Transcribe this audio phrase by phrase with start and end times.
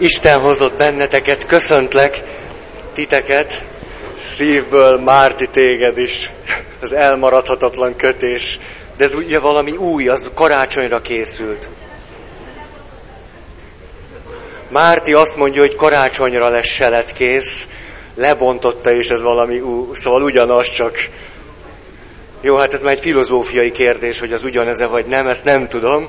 [0.00, 2.22] Isten hozott benneteket, köszöntlek
[2.92, 3.64] titeket,
[4.20, 6.30] szívből Márti téged is,
[6.80, 8.58] az elmaradhatatlan kötés.
[8.96, 11.68] De ez ugye valami új, az karácsonyra készült.
[14.68, 17.68] Márti azt mondja, hogy karácsonyra lesz seletkész,
[18.14, 20.98] lebontotta, és ez valami új, szóval ugyanaz, csak...
[22.40, 26.08] Jó, hát ez már egy filozófiai kérdés, hogy az ugyaneze vagy nem, ezt nem tudom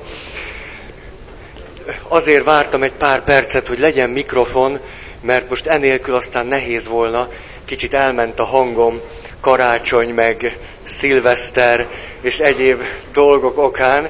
[2.08, 4.80] azért vártam egy pár percet, hogy legyen mikrofon,
[5.20, 7.28] mert most enélkül aztán nehéz volna,
[7.64, 9.00] kicsit elment a hangom,
[9.40, 11.88] karácsony, meg szilveszter
[12.20, 14.08] és egyéb dolgok okán.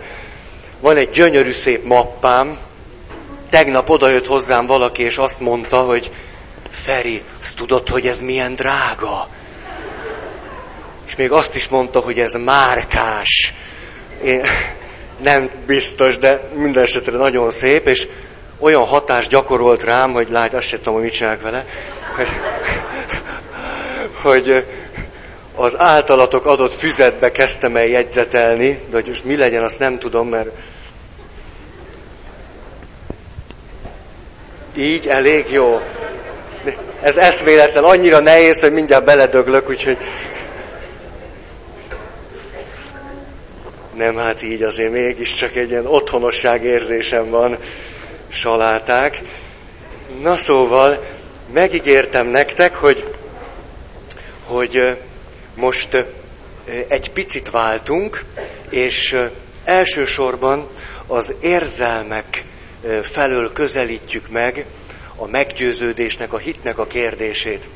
[0.80, 2.58] Van egy gyönyörű szép mappám,
[3.50, 6.10] tegnap odajött hozzám valaki, és azt mondta, hogy
[6.70, 9.28] Feri, azt tudod, hogy ez milyen drága?
[11.06, 13.54] És még azt is mondta, hogy ez márkás.
[14.24, 14.46] Én,
[15.20, 18.08] nem biztos, de minden esetre nagyon szép, és
[18.58, 21.66] olyan hatást gyakorolt rám, hogy lát, azt sem tudom, hogy mit csinálok vele,
[22.16, 22.28] hogy,
[24.22, 24.64] hogy
[25.54, 30.28] az általatok adott füzetbe kezdtem el jegyzetelni, de hogy most mi legyen, azt nem tudom,
[30.28, 30.48] mert
[34.76, 35.80] így elég jó.
[37.02, 39.96] Ez eszméletlen, annyira nehéz, hogy mindjárt beledöglök, úgyhogy
[43.94, 47.58] Nem, hát így azért mégiscsak egy ilyen otthonosság érzésem van,
[48.28, 49.20] saláták.
[50.20, 51.04] Na szóval,
[51.52, 53.14] megígértem nektek, hogy,
[54.44, 54.96] hogy
[55.54, 56.04] most
[56.88, 58.24] egy picit váltunk,
[58.70, 59.16] és
[59.64, 60.68] elsősorban
[61.06, 62.44] az érzelmek
[63.02, 64.64] felől közelítjük meg
[65.16, 67.68] a meggyőződésnek, a hitnek a kérdését.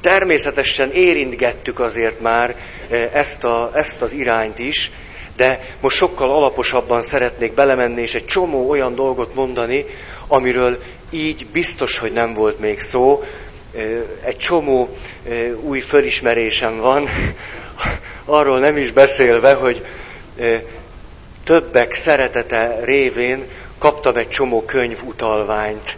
[0.00, 2.56] Természetesen érintgettük azért már
[3.12, 4.90] ezt, a, ezt az irányt is,
[5.36, 9.84] de most sokkal alaposabban szeretnék belemenni, és egy csomó olyan dolgot mondani,
[10.28, 10.78] amiről
[11.10, 13.22] így biztos, hogy nem volt még szó.
[14.24, 14.88] Egy csomó
[15.60, 17.08] új fölismerésem van,
[18.24, 19.84] arról nem is beszélve, hogy
[21.44, 23.44] többek szeretete révén
[23.78, 25.96] kaptam egy csomó könyvutalványt.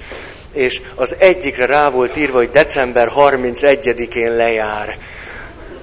[0.53, 4.99] És az egyikre rá volt írva, hogy december 31-én lejár.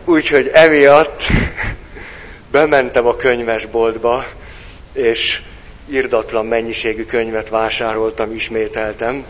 [0.05, 1.21] Úgyhogy emiatt
[2.53, 4.25] bementem a könyvesboltba,
[4.93, 5.41] és
[5.89, 9.25] irdatlan mennyiségű könyvet vásároltam, ismételtem,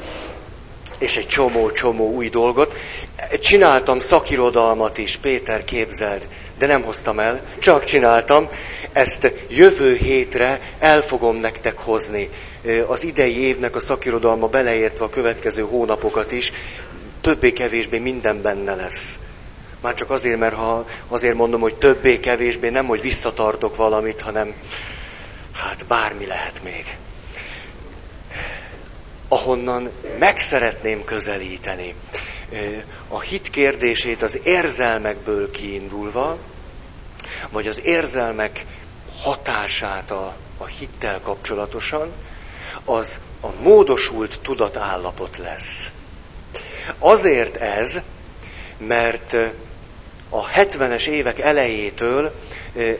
[0.97, 2.75] és egy csomó-csomó új dolgot.
[3.39, 8.49] Csináltam szakirodalmat is, Péter képzeld, de nem hoztam el, csak csináltam.
[8.93, 12.29] Ezt jövő hétre el fogom nektek hozni.
[12.87, 16.51] Az idei évnek a szakirodalma beleértve a következő hónapokat is,
[17.21, 19.19] többé-kevésbé minden benne lesz.
[19.83, 24.53] Már csak azért, mert ha azért mondom, hogy többé-kevésbé, nem, hogy visszatartok valamit, hanem
[25.53, 26.97] hát bármi lehet még.
[29.27, 31.95] Ahonnan meg szeretném közelíteni
[33.07, 36.37] a hit kérdését az érzelmekből kiindulva,
[37.49, 38.65] vagy az érzelmek
[39.21, 42.11] hatását a, a hittel kapcsolatosan,
[42.85, 45.91] az a módosult tudatállapot lesz.
[46.99, 48.01] Azért ez,
[48.77, 49.35] mert
[50.33, 52.31] a 70-es évek elejétől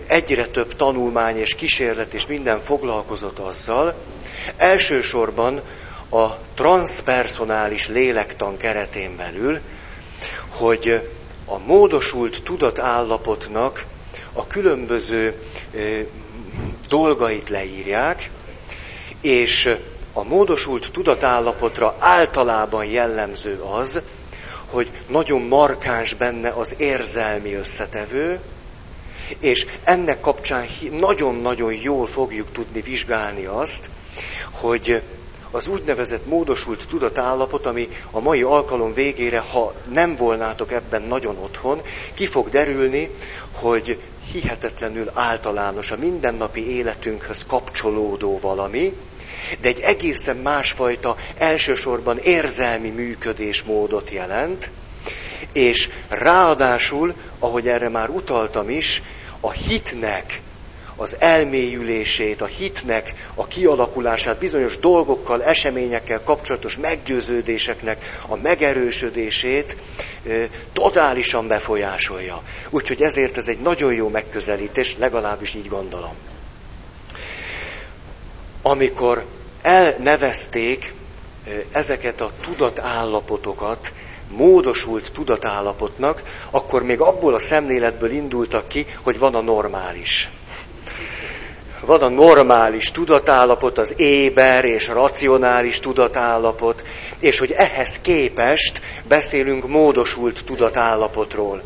[0.07, 3.93] egyre több tanulmány és kísérlet és minden foglalkozott azzal,
[4.57, 5.61] elsősorban
[6.09, 9.59] a transpersonális lélektan keretén belül,
[10.49, 11.09] hogy
[11.45, 13.85] a módosult tudatállapotnak
[14.33, 15.41] a különböző
[16.89, 18.29] dolgait leírják,
[19.21, 19.75] és
[20.13, 24.01] a módosult tudatállapotra általában jellemző az,
[24.73, 28.39] hogy nagyon markáns benne az érzelmi összetevő,
[29.39, 33.89] és ennek kapcsán nagyon-nagyon jól fogjuk tudni vizsgálni azt,
[34.51, 35.01] hogy
[35.51, 41.81] az úgynevezett módosult tudatállapot, ami a mai alkalom végére, ha nem volnátok ebben nagyon otthon,
[42.13, 43.09] ki fog derülni,
[43.51, 43.99] hogy
[44.31, 48.93] hihetetlenül általános a mindennapi életünkhöz kapcsolódó valami,
[49.61, 54.69] de egy egészen másfajta, elsősorban érzelmi működésmódot jelent,
[55.51, 59.01] és ráadásul, ahogy erre már utaltam is,
[59.39, 60.41] a hitnek
[60.95, 69.75] az elmélyülését, a hitnek a kialakulását, bizonyos dolgokkal, eseményekkel kapcsolatos meggyőződéseknek a megerősödését
[70.27, 72.43] e, totálisan befolyásolja.
[72.69, 76.13] Úgyhogy ezért ez egy nagyon jó megközelítés, legalábbis így gondolom.
[78.65, 79.25] Amikor
[79.61, 80.93] elnevezték
[81.71, 83.93] ezeket a tudatállapotokat,
[84.27, 90.29] módosult tudatállapotnak, akkor még abból a szemléletből indultak ki, hogy van a normális.
[91.85, 96.83] van a normális tudatállapot, az éber és racionális tudatállapot,
[97.19, 101.61] és hogy ehhez képest beszélünk módosult tudatállapotról.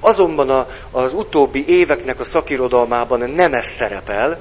[0.00, 4.40] Azonban a, az utóbbi éveknek a szakirodalmában nem ez szerepel,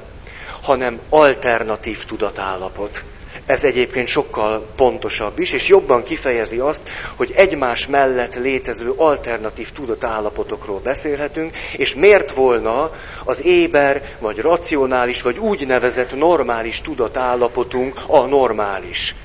[0.62, 3.04] hanem alternatív tudatállapot.
[3.46, 10.80] Ez egyébként sokkal pontosabb is, és jobban kifejezi azt, hogy egymás mellett létező alternatív tudatállapotokról
[10.80, 12.92] beszélhetünk, és miért volna
[13.24, 19.16] az éber, vagy racionális, vagy úgynevezett normális tudatállapotunk a normális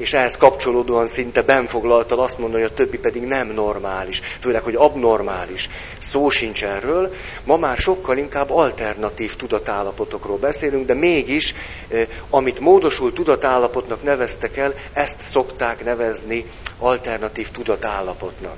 [0.00, 4.74] és ehhez kapcsolódóan szinte benfoglaltal azt mondani, hogy a többi pedig nem normális, főleg, hogy
[4.74, 5.68] abnormális.
[5.98, 7.12] Szó sincs erről,
[7.44, 11.54] ma már sokkal inkább alternatív tudatállapotokról beszélünk, de mégis,
[11.88, 16.44] eh, amit módosult tudatállapotnak neveztek el, ezt szokták nevezni
[16.78, 18.56] alternatív tudatállapotnak.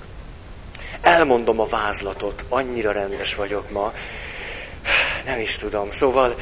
[1.01, 3.93] Elmondom a vázlatot, annyira rendes vagyok ma.
[5.25, 5.91] Nem is tudom.
[5.91, 6.35] Szóval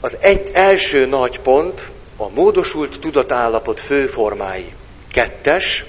[0.00, 4.72] az egy első nagy pont, a módosult tudatállapot főformái.
[5.12, 5.84] Kettes,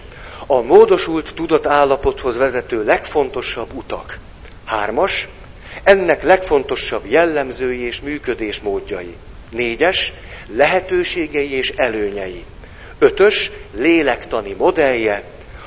[0.45, 4.19] a módosult tudatállapothoz vezető legfontosabb utak.
[4.65, 5.27] Hármas,
[5.83, 9.15] ennek legfontosabb jellemzői és működésmódjai.
[9.49, 10.13] Négyes,
[10.47, 12.45] lehetőségei és előnyei.
[12.99, 15.23] Ötös, lélektani modellje.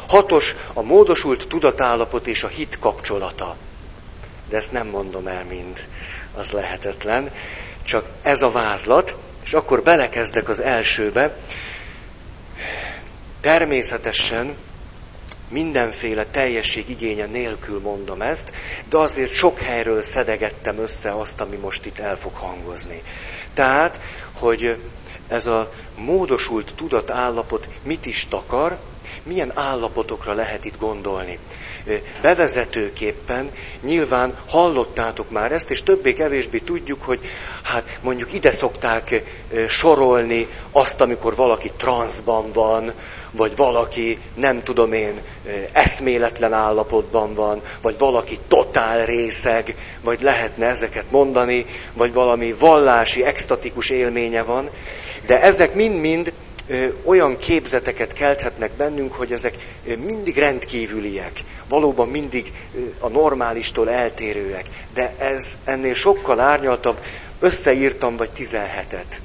[0.07, 3.57] Hatos, a módosult tudatállapot és a hit kapcsolata.
[4.49, 5.85] De ezt nem mondom el mind,
[6.35, 7.31] az lehetetlen.
[7.85, 9.15] Csak ez a vázlat,
[9.51, 11.37] és akkor belekezdek az elsőbe.
[13.41, 14.57] Természetesen
[15.49, 18.53] mindenféle teljesség igénye nélkül mondom ezt,
[18.89, 23.03] de azért sok helyről szedegettem össze azt, ami most itt el fog hangozni.
[23.55, 24.01] Tehát,
[24.33, 24.77] hogy
[25.29, 28.79] ez a módosult tudatállapot mit is takar,
[29.23, 31.39] milyen állapotokra lehet itt gondolni.
[32.23, 33.51] Bevezetőképpen
[33.83, 37.21] nyilván hallottátok már ezt, és többé-kevésbé tudjuk, hogy
[37.63, 39.23] hát mondjuk ide szokták
[39.69, 42.93] sorolni azt, amikor valaki transzban van,
[43.31, 45.21] vagy valaki, nem tudom én,
[45.73, 53.91] eszméletlen állapotban van, vagy valaki totál részeg, vagy lehetne ezeket mondani, vagy valami vallási, extatikus
[53.91, 54.71] élménye van,
[55.27, 56.33] de ezek mind-mind
[57.05, 59.55] olyan képzeteket kelthetnek bennünk, hogy ezek
[59.85, 62.53] mindig rendkívüliek, valóban mindig
[62.99, 64.67] a normálistól eltérőek.
[64.95, 66.99] De ez ennél sokkal árnyaltabb,
[67.41, 69.19] összeírtam vagy 17-et.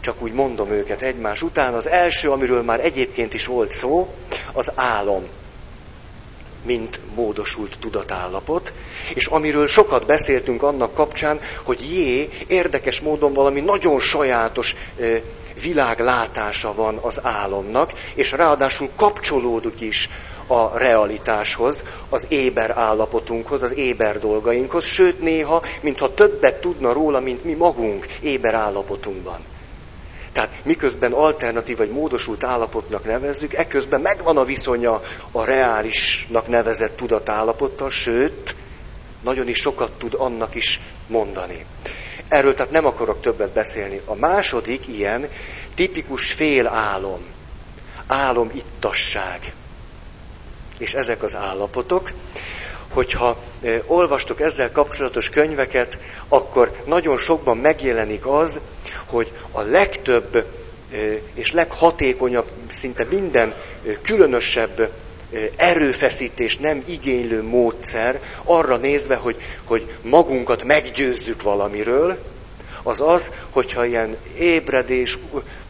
[0.00, 1.74] Csak úgy mondom őket egymás után.
[1.74, 4.14] Az első, amiről már egyébként is volt szó,
[4.52, 5.26] az álom
[6.64, 8.72] mint módosult tudatállapot,
[9.14, 14.76] és amiről sokat beszéltünk annak kapcsán, hogy jé, érdekes módon valami nagyon sajátos
[15.62, 20.08] világlátása van az álomnak, és ráadásul kapcsolódik is
[20.46, 27.44] a realitáshoz, az éber állapotunkhoz, az éber dolgainkhoz, sőt néha, mintha többet tudna róla, mint
[27.44, 29.38] mi magunk éber állapotunkban.
[30.32, 37.90] Tehát miközben alternatív vagy módosult állapotnak nevezzük, ekközben megvan a viszonya a reálisnak nevezett tudatállapottal,
[37.90, 38.56] sőt,
[39.20, 41.64] nagyon is sokat tud annak is mondani.
[42.28, 44.00] Erről tehát nem akarok többet beszélni.
[44.04, 45.28] A második ilyen
[45.74, 47.26] tipikus félálom,
[48.06, 49.52] álom ittasság.
[50.78, 52.12] És ezek az állapotok,
[52.92, 53.42] hogyha
[53.86, 55.98] olvastok ezzel kapcsolatos könyveket,
[56.28, 58.60] akkor nagyon sokban megjelenik az,
[59.06, 60.46] hogy a legtöbb
[61.34, 63.54] és leghatékonyabb, szinte minden
[64.02, 64.90] különösebb
[65.56, 72.18] erőfeszítés nem igénylő módszer arra nézve, hogy, hogy magunkat meggyőzzük valamiről,
[72.82, 75.18] az az, hogyha ilyen ébredés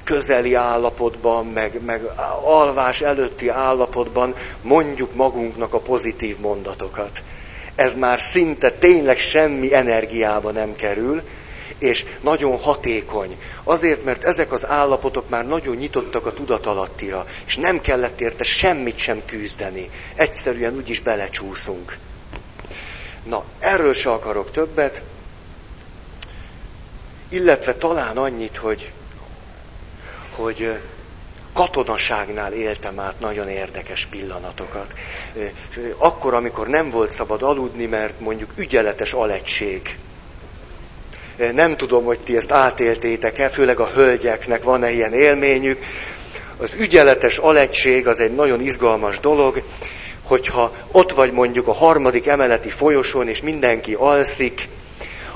[0.05, 2.03] közeli állapotban, meg, meg
[2.45, 7.23] alvás előtti állapotban mondjuk magunknak a pozitív mondatokat.
[7.75, 11.23] Ez már szinte tényleg semmi energiába nem kerül,
[11.85, 13.39] és nagyon hatékony.
[13.65, 18.99] Azért, mert ezek az állapotok már nagyon nyitottak a tudatalattira, és nem kellett érte semmit
[18.99, 19.91] sem küzdeni.
[20.15, 21.97] Egyszerűen úgyis belecsúszunk.
[23.25, 25.03] Na, erről se akarok többet,
[27.29, 28.93] illetve talán annyit, hogy,
[30.31, 30.79] hogy
[31.53, 34.95] katonaságnál éltem át nagyon érdekes pillanatokat.
[35.97, 39.99] Akkor, amikor nem volt szabad aludni, mert mondjuk ügyeletes alegység
[41.55, 45.79] nem tudom, hogy ti ezt átéltétek-e, főleg a hölgyeknek van-e ilyen élményük.
[46.57, 49.63] Az ügyeletes alegység az egy nagyon izgalmas dolog,
[50.23, 54.69] hogyha ott vagy mondjuk a harmadik emeleti folyosón, és mindenki alszik,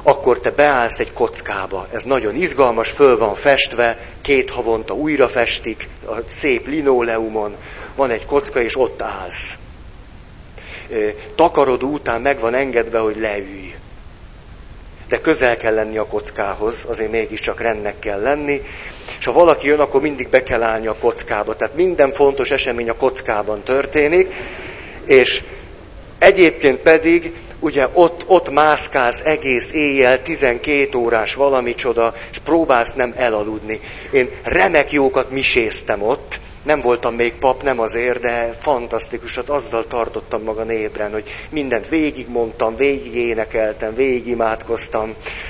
[0.02, 1.86] akkor te beállsz egy kockába.
[1.92, 7.56] Ez nagyon izgalmas, föl van festve, két havonta újra festik, a szép linoleumon
[7.96, 9.58] van egy kocka, és ott állsz.
[11.34, 13.74] Takarodó után meg van engedve, hogy leülj
[15.08, 18.62] de közel kell lenni a kockához, azért mégiscsak rendnek kell lenni,
[19.18, 21.56] és ha valaki jön, akkor mindig be kell állni a kockába.
[21.56, 24.34] Tehát minden fontos esemény a kockában történik,
[25.06, 25.42] és
[26.18, 33.80] egyébként pedig ugye ott, ott mászkálsz egész éjjel, 12 órás valamicsoda, és próbálsz nem elaludni.
[34.10, 40.42] Én remek jókat miséztem ott, nem voltam még pap, nem azért, de fantasztikusat, azzal tartottam
[40.42, 44.36] maga ébren, hogy mindent végigmondtam, végig énekeltem, végig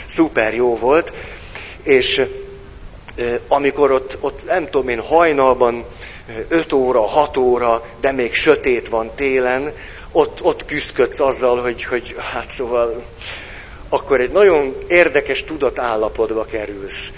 [0.07, 1.13] szuper jó volt,
[1.83, 2.27] és
[3.49, 5.85] amikor ott, ott nem tudom én, hajnalban
[6.49, 9.73] 5 óra, 6 óra, de még sötét van télen,
[10.13, 13.03] ott, ott küzdködsz azzal, hogy, hogy hát szóval
[13.89, 17.13] akkor egy nagyon érdekes tudatállapotba kerülsz.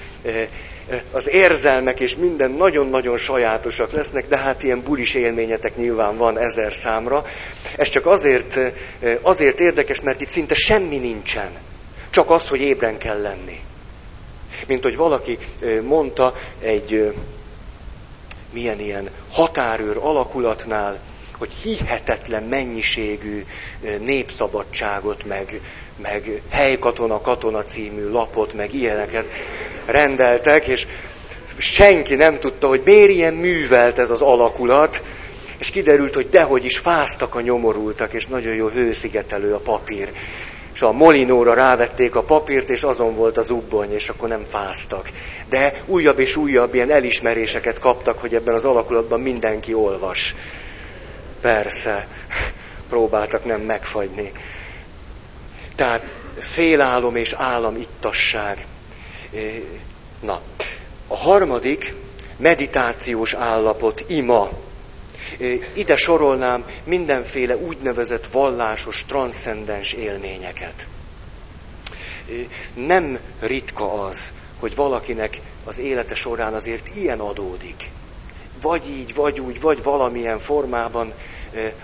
[1.11, 6.73] Az érzelmek és minden nagyon-nagyon sajátosak lesznek, de hát ilyen bulis élményetek nyilván van ezer
[6.75, 7.25] számra.
[7.77, 8.59] Ez csak azért,
[9.21, 11.51] azért érdekes, mert itt szinte semmi nincsen.
[12.11, 13.61] Csak az, hogy ébren kell lenni.
[14.67, 15.39] Mint hogy valaki
[15.83, 17.13] mondta egy
[18.53, 21.01] milyen ilyen határőr alakulatnál,
[21.39, 23.45] hogy hihetetlen mennyiségű
[23.99, 25.61] népszabadságot, meg,
[26.03, 29.25] meg helykatona, katona című lapot, meg ilyeneket
[29.87, 30.87] rendeltek, és
[31.59, 35.03] senki nem tudta, hogy miért ilyen művelt ez az alakulat,
[35.59, 40.13] és kiderült, hogy dehogy is fáztak a nyomorultak, és nagyon jó hőszigetelő a papír.
[40.75, 45.11] És a molinóra rávették a papírt, és azon volt az ubbony, és akkor nem fáztak.
[45.49, 50.35] De újabb és újabb ilyen elismeréseket kaptak, hogy ebben az alakulatban mindenki olvas.
[51.41, 52.07] Persze,
[52.89, 54.33] próbáltak nem megfagyni.
[55.81, 56.05] Tehát
[56.39, 58.67] félálom és állam ittasság.
[60.21, 60.41] Na,
[61.07, 61.95] a harmadik
[62.37, 64.49] meditációs állapot, ima.
[65.75, 70.87] Ide sorolnám mindenféle úgynevezett vallásos, transzcendens élményeket.
[72.75, 77.91] Nem ritka az, hogy valakinek az élete során azért ilyen adódik.
[78.61, 81.13] Vagy így, vagy úgy, vagy valamilyen formában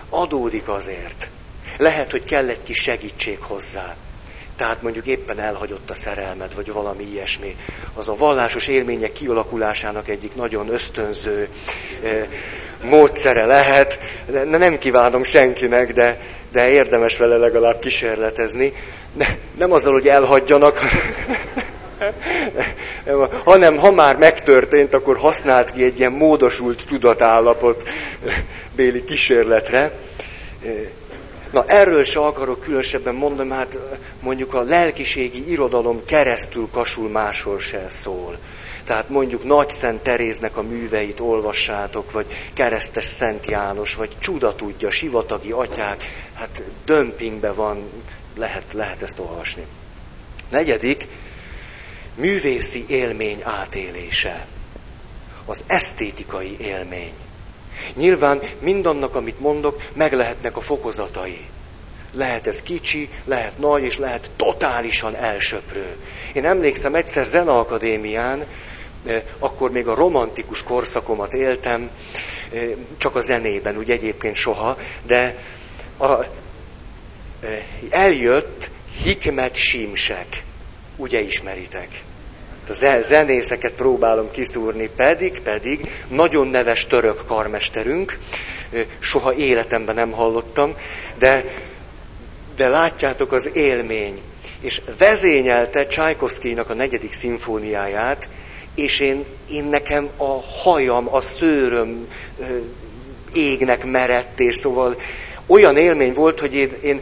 [0.09, 1.29] adódik azért.
[1.77, 3.95] Lehet, hogy kell egy kis segítség hozzá.
[4.57, 7.55] Tehát mondjuk éppen elhagyott a szerelmed, vagy valami ilyesmi.
[7.93, 11.47] Az a vallásos élmények kialakulásának egyik nagyon ösztönző
[12.83, 13.99] módszere lehet.
[14.25, 16.19] De nem kívánom senkinek, de,
[16.51, 18.73] de érdemes vele legalább kísérletezni.
[19.13, 19.25] Ne,
[19.57, 20.79] nem azzal, hogy elhagyjanak,
[23.43, 27.89] hanem ha már megtörtént, akkor használt ki egy ilyen módosult tudatállapot
[28.75, 29.91] béli kísérletre.
[31.51, 33.77] Na erről se akarok különösebben mondani, hát
[34.19, 38.37] mondjuk a lelkiségi irodalom keresztül kasul máshol se szól.
[38.83, 44.91] Tehát mondjuk Nagy Szent Teréznek a műveit olvassátok, vagy Keresztes Szent János, vagy Csuda tudja,
[44.91, 47.89] Sivatagi atyák, hát dömpingbe van,
[48.35, 49.65] lehet, lehet ezt olvasni.
[50.49, 51.07] Negyedik,
[52.15, 54.47] művészi élmény átélése.
[55.45, 57.13] Az esztétikai élmény.
[57.95, 61.45] Nyilván mindannak, amit mondok, meg lehetnek a fokozatai.
[62.11, 65.95] Lehet ez kicsi, lehet nagy, és lehet totálisan elsöprő.
[66.33, 68.45] Én emlékszem egyszer Zena Akadémián,
[69.05, 71.89] eh, akkor még a romantikus korszakomat éltem,
[72.53, 75.37] eh, csak a zenében, úgy egyébként soha, de
[75.97, 76.29] a, eh,
[77.89, 78.69] eljött
[79.03, 80.43] Hikmet Simsek,
[80.95, 81.87] ugye ismeritek
[82.69, 88.17] a zenészeket próbálom kiszúrni, pedig, pedig nagyon neves török karmesterünk,
[88.99, 90.75] soha életemben nem hallottam,
[91.17, 91.43] de,
[92.55, 94.21] de látjátok az élmény.
[94.61, 98.27] És vezényelte Csajkovszkijnak a negyedik szimfóniáját,
[98.75, 102.07] és én, én nekem a hajam, a szőröm
[103.33, 104.95] égnek merett, és szóval
[105.47, 107.01] olyan élmény volt, hogy én, én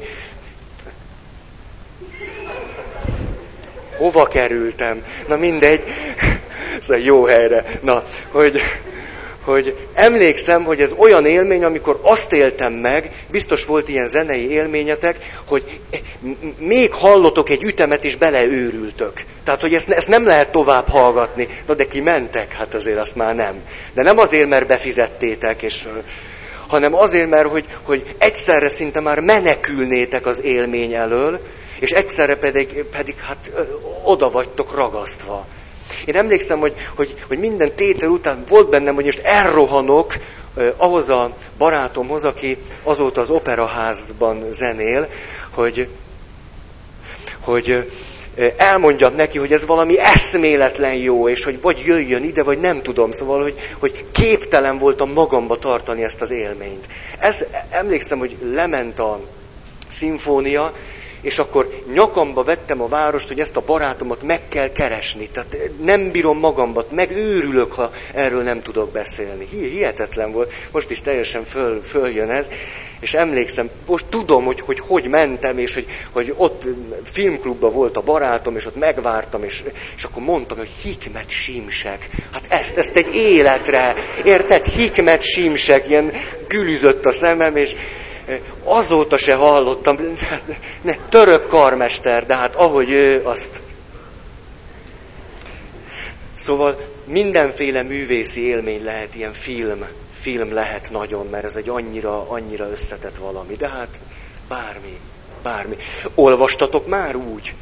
[3.97, 5.03] hova kerültem?
[5.27, 5.83] Na mindegy,
[6.81, 7.65] szóval jó helyre.
[7.81, 8.61] Na, hogy,
[9.45, 15.17] hogy emlékszem, hogy ez olyan élmény, amikor azt éltem meg, biztos volt ilyen zenei élményetek,
[15.47, 15.79] hogy
[16.57, 19.23] még hallotok egy ütemet, és beleőrültök.
[19.43, 21.47] Tehát, hogy ezt, ezt nem lehet tovább hallgatni.
[21.67, 22.53] Na, de ki mentek?
[22.53, 23.55] Hát azért azt már nem.
[23.93, 25.87] De nem azért, mert befizettétek, és,
[26.67, 31.39] hanem azért, mert hogy, hogy egyszerre szinte már menekülnétek az élmény elől,
[31.79, 33.51] és egyszerre pedig, pedig hát
[34.03, 35.45] oda vagytok ragasztva.
[36.05, 40.13] Én emlékszem, hogy, hogy, hogy minden tétel után volt bennem, hogy most elrohanok
[40.77, 45.09] ahhoz a barátomhoz, aki azóta az operaházban zenél,
[45.49, 45.87] hogy,
[47.39, 47.91] hogy
[48.57, 53.11] elmondjam neki, hogy ez valami eszméletlen jó, és hogy vagy jöjjön ide, vagy nem tudom.
[53.11, 56.85] Szóval, hogy, hogy képtelen voltam magamba tartani ezt az élményt.
[57.19, 59.19] Ez, emlékszem, hogy lement a
[59.89, 60.73] szimfónia,
[61.25, 65.27] és akkor nyakamba vettem a várost, hogy ezt a barátomat meg kell keresni.
[65.27, 69.47] Tehát nem bírom magamba, megőrülök, ha erről nem tudok beszélni.
[69.49, 70.51] Hihetetlen volt.
[70.71, 72.49] Most is teljesen föl, följön ez.
[72.99, 76.63] És emlékszem, most tudom, hogy hogy, hogy mentem, és hogy, hogy ott
[77.11, 79.63] filmklubban volt a barátom, és ott megvártam, és,
[79.95, 82.09] és akkor mondtam, hogy hikmet simsek.
[82.31, 84.65] Hát ezt, ezt egy életre, érted?
[84.65, 86.11] Hikmet simsek, ilyen
[86.47, 87.75] gülüzött a szemem, és,
[88.63, 89.97] Azóta se hallottam,
[90.81, 93.61] ne, török karmester, de hát ahogy ő azt.
[96.35, 99.85] Szóval mindenféle művészi élmény lehet ilyen film,
[100.19, 103.99] film lehet nagyon, mert ez egy annyira, annyira összetett valami, de hát
[104.47, 104.99] bármi,
[105.43, 105.75] bármi.
[106.15, 107.55] Olvastatok már úgy,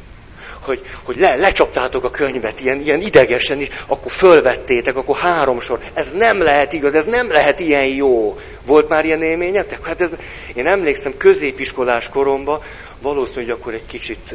[0.64, 5.78] hogy, hogy le, lecsaptátok a könyvet ilyen, ilyen idegesen, is, akkor fölvettétek, akkor három sor.
[5.94, 8.38] Ez nem lehet igaz, ez nem lehet ilyen jó.
[8.66, 9.86] Volt már ilyen élményetek?
[9.86, 10.14] Hát ez,
[10.54, 12.60] én emlékszem középiskolás koromban,
[13.02, 14.34] valószínűleg akkor egy kicsit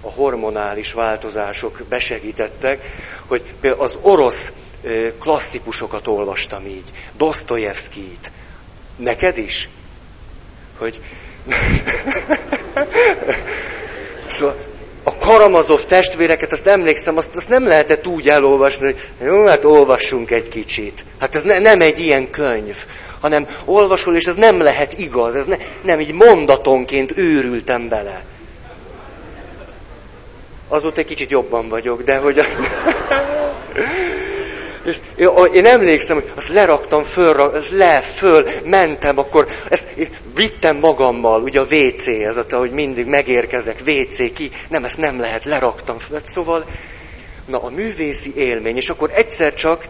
[0.00, 2.84] a hormonális változások besegítettek,
[3.26, 4.52] hogy például az orosz
[5.18, 8.32] klasszikusokat olvastam így, Dostoyevskijt.
[8.96, 9.68] Neked is?
[10.78, 11.00] Hogy...
[14.28, 14.69] szóval
[15.20, 18.96] Karamazov testvéreket, azt emlékszem, azt, azt nem lehetett úgy elolvasni, hogy
[19.26, 21.04] jó, hát olvassunk egy kicsit.
[21.18, 22.76] Hát ez ne, nem egy ilyen könyv,
[23.20, 28.24] hanem olvasol, és ez nem lehet igaz, ez ne, nem így mondatonként őrültem bele.
[30.68, 32.40] Azóta egy kicsit jobban vagyok, de hogy...
[34.84, 35.00] És
[35.52, 39.88] én emlékszem, hogy azt leraktam föl, le, föl, mentem, akkor ezt
[40.34, 45.20] vittem magammal, ugye a WC, ez ott, hogy mindig megérkezek, WC ki, nem, ezt nem
[45.20, 46.20] lehet, leraktam föl.
[46.24, 46.64] Szóval,
[47.46, 49.88] na a művészi élmény, és akkor egyszer csak,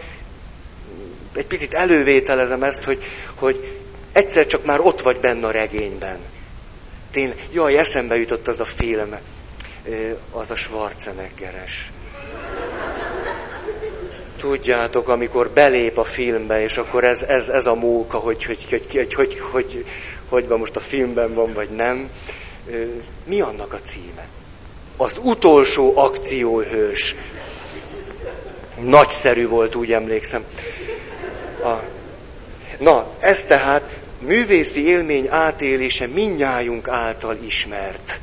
[1.35, 3.05] egy picit elővételezem ezt, hogy,
[3.35, 3.79] hogy
[4.13, 6.19] egyszer csak már ott vagy benne a regényben.
[7.11, 9.17] Tényleg, jaj, eszembe jutott az a film,
[10.33, 11.91] az a Schwarzeneggeres
[14.41, 18.87] tudjátok, amikor belép a filmbe, és akkor ez, ez, ez a móka, hogy hogy, hogy,
[18.93, 19.85] hogy, hogy, hogy,
[20.29, 22.11] hogy van most a filmben van, vagy nem.
[23.25, 24.27] Mi annak a címe?
[24.97, 27.15] Az utolsó akcióhős.
[28.81, 30.45] Nagyszerű volt, úgy emlékszem.
[31.63, 31.83] A...
[32.79, 38.21] Na, ez tehát művészi élmény átélése minnyájunk által ismert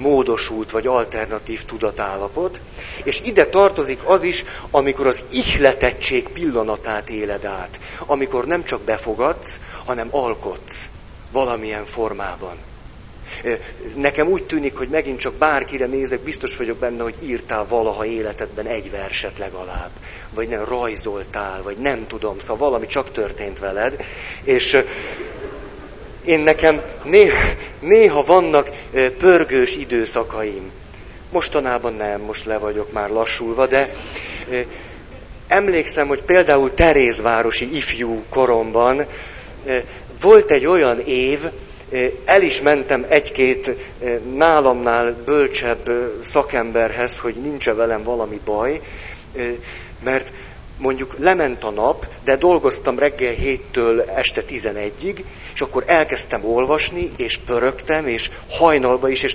[0.00, 2.60] módosult vagy alternatív tudatállapot,
[3.02, 9.60] és ide tartozik az is, amikor az ihletettség pillanatát éled át, amikor nem csak befogadsz,
[9.84, 10.90] hanem alkotsz
[11.32, 12.56] valamilyen formában.
[13.96, 18.66] Nekem úgy tűnik, hogy megint csak bárkire nézek, biztos vagyok benne, hogy írtál valaha életedben
[18.66, 19.90] egy verset legalább,
[20.30, 24.04] vagy nem rajzoltál, vagy nem tudom, szóval valami csak történt veled,
[24.42, 24.82] és
[26.24, 27.48] én nekem néha,
[27.80, 28.70] néha vannak
[29.18, 30.70] pörgős időszakaim.
[31.30, 33.90] Mostanában nem, most le vagyok már lassulva, de
[35.48, 39.06] emlékszem, hogy például Terézvárosi ifjú koromban
[40.20, 41.38] volt egy olyan év,
[42.24, 43.70] el is mentem egy-két
[44.34, 45.90] nálamnál bölcsebb
[46.22, 48.80] szakemberhez, hogy nincs-e velem valami baj,
[50.04, 50.32] mert
[50.78, 55.24] mondjuk lement a nap, de dolgoztam reggel héttől este 11-ig,
[55.60, 59.34] és akkor elkezdtem olvasni, és pörögtem, és hajnalba is, és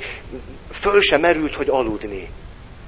[0.72, 2.30] föl sem merült, hogy aludni.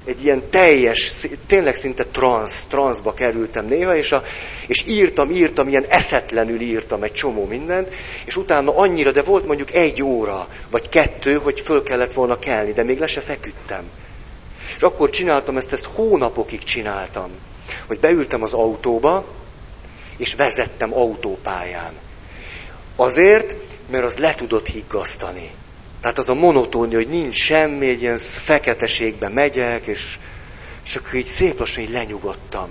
[0.04, 4.22] Egy ilyen teljes, tényleg szinte transz, transzba kerültem néha, és, a,
[4.66, 9.74] és írtam, írtam, ilyen eszetlenül írtam egy csomó mindent, és utána annyira, de volt mondjuk
[9.74, 13.82] egy óra, vagy kettő, hogy föl kellett volna kelni, de még le se feküdtem.
[14.76, 17.30] És akkor csináltam ezt, ezt hónapokig csináltam
[17.86, 19.24] hogy beültem az autóba,
[20.16, 21.92] és vezettem autópályán.
[23.00, 23.54] Azért,
[23.90, 25.50] mert az le tudott higgasztani.
[26.00, 30.18] Tehát az a monotónia, hogy nincs semmi, egy ilyen feketeségbe megyek, és,
[30.84, 32.68] és akkor így szép lassan így lenyugodtam.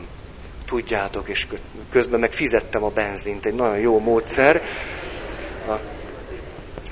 [0.65, 1.47] Tudjátok, és
[1.91, 4.61] közben meg fizettem a benzint, egy nagyon jó módszer.
[5.67, 5.73] A,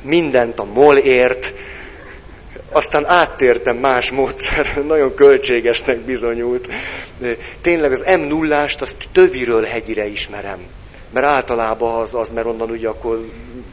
[0.02, 1.54] mindent a molért,
[2.72, 6.70] aztán áttértem más módszer, nagyon költségesnek bizonyult.
[7.62, 10.68] Tényleg az m 0 azt töviről hegyire ismerem.
[11.16, 13.30] Mert általában az, az mert onnan ugye akkor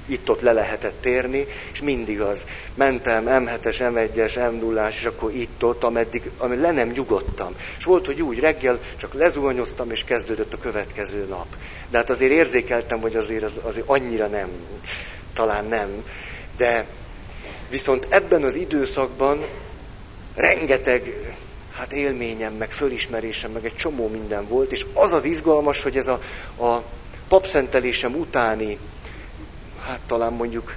[0.07, 2.47] itt-ott le lehetett térni, és mindig az.
[2.75, 7.55] Mentem M7-es, M1-es, m 0 és akkor itt-ott, ameddig, ameddig le nem nyugodtam.
[7.79, 11.47] És volt, hogy úgy reggel csak lezuhanyoztam, és kezdődött a következő nap.
[11.91, 14.49] De hát azért érzékeltem, hogy azért, az, azért annyira nem,
[15.35, 16.05] talán nem.
[16.57, 16.87] De
[17.71, 19.47] Viszont ebben az időszakban
[20.35, 21.35] rengeteg
[21.73, 26.09] hát élményem, meg fölismerésem, meg egy csomó minden volt, és az az izgalmas, hogy ez
[26.09, 26.21] a,
[26.65, 26.83] a
[27.29, 28.79] papszentelésem utáni,
[29.87, 30.77] hát talán mondjuk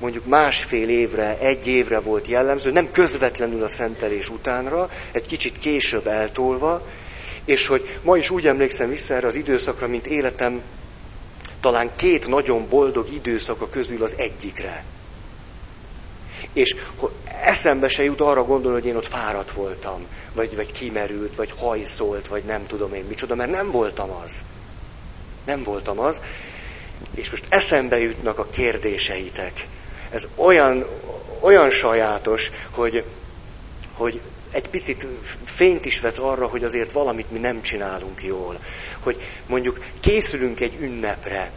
[0.00, 6.06] mondjuk másfél évre, egy évre volt jellemző, nem közvetlenül a szentelés utánra, egy kicsit később
[6.06, 6.86] eltolva,
[7.44, 10.62] és hogy ma is úgy emlékszem vissza erre az időszakra, mint életem
[11.60, 14.84] talán két nagyon boldog időszaka közül az egyikre.
[16.52, 16.76] És
[17.42, 22.28] eszembe se jut arra gondolni, hogy én ott fáradt voltam, vagy, vagy kimerült, vagy hajszolt,
[22.28, 24.44] vagy nem tudom én micsoda, mert nem voltam az.
[25.44, 26.20] Nem voltam az.
[27.14, 29.66] És most eszembe jutnak a kérdéseitek.
[30.10, 30.86] Ez olyan,
[31.40, 33.04] olyan sajátos, hogy,
[33.92, 35.06] hogy egy picit
[35.44, 38.58] fényt is vet arra, hogy azért valamit mi nem csinálunk jól.
[39.00, 41.50] Hogy mondjuk készülünk egy ünnepre,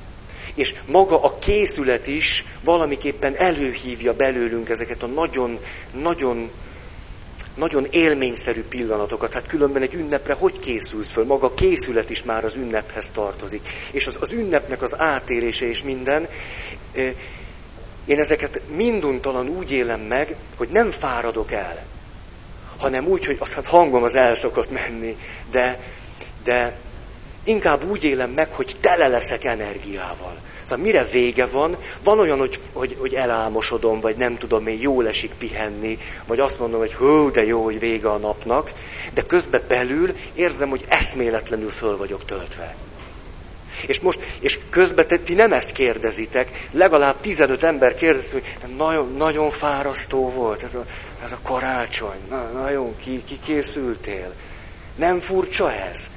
[0.54, 5.60] és maga a készület is valamiképpen előhívja belőlünk ezeket a nagyon,
[6.02, 6.52] nagyon,
[7.58, 9.34] nagyon élményszerű pillanatokat.
[9.34, 11.26] Hát különben egy ünnepre hogy készülsz föl?
[11.26, 13.70] Maga a készület is már az ünnephez tartozik.
[13.92, 16.28] És az, az ünnepnek az átérése és minden.
[18.06, 21.86] Én ezeket minduntalan úgy élem meg, hogy nem fáradok el,
[22.78, 25.18] hanem úgy, hogy hát hangom az el szokott menni,
[25.52, 25.80] de,
[26.44, 26.78] de
[27.44, 30.38] inkább úgy élem meg, hogy tele leszek energiával.
[30.68, 35.08] Szóval mire vége van, van olyan, hogy, hogy, hogy elálmosodom, vagy nem tudom én, jól
[35.08, 38.72] esik pihenni, vagy azt mondom, hogy hú, de jó, hogy vége a napnak,
[39.14, 42.76] de közben belül érzem, hogy eszméletlenül föl vagyok töltve.
[43.88, 49.16] És most, és közben te, ti nem ezt kérdezitek, legalább 15 ember kérdezi, hogy nagyon,
[49.18, 50.86] nagyon fárasztó volt ez a,
[51.24, 54.34] ez a karácsony, na, nagyon ki, ki készültél.
[54.96, 56.10] Nem furcsa ez?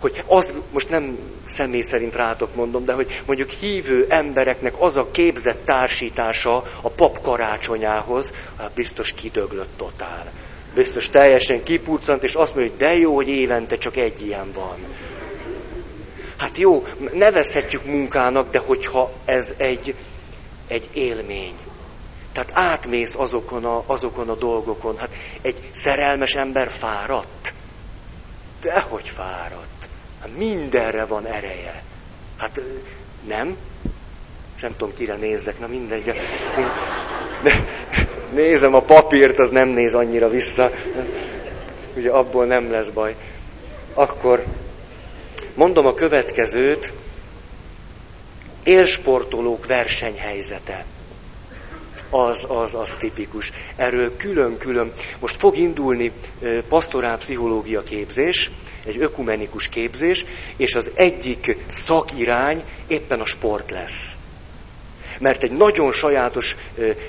[0.00, 5.10] Hogy az, most nem személy szerint rátok mondom, de hogy mondjuk hívő embereknek az a
[5.10, 10.32] képzett társítása a pap karácsonyához, hát biztos kidöglött totál.
[10.74, 14.76] Biztos teljesen kipurcant, és azt mondja, hogy de jó, hogy évente csak egy ilyen van.
[16.36, 19.94] Hát jó, nevezhetjük munkának, de hogyha ez egy,
[20.68, 21.54] egy élmény.
[22.32, 24.96] Tehát átmész azokon a, azokon a dolgokon.
[24.96, 25.10] Hát
[25.42, 27.54] egy szerelmes ember fáradt.
[28.60, 29.77] Dehogy fáradt.
[30.20, 31.82] Hát mindenre van ereje.
[32.36, 32.60] Hát
[33.26, 33.56] nem?
[34.60, 36.12] Nem tudom, kire nézzek, na mindegy.
[38.32, 40.70] Nézem a papírt, az nem néz annyira vissza.
[41.96, 43.16] Ugye abból nem lesz baj.
[43.94, 44.44] Akkor
[45.54, 46.92] mondom a következőt.
[48.64, 50.84] Élsportolók versenyhelyzete.
[52.10, 53.52] Az, az, az tipikus.
[53.76, 54.92] Erről külön-külön.
[55.18, 56.12] Most fog indulni
[56.68, 58.50] pastorál pszichológia képzés,
[58.88, 60.24] egy ökumenikus képzés,
[60.56, 64.16] és az egyik szakirány éppen a sport lesz.
[65.18, 66.56] Mert egy nagyon sajátos,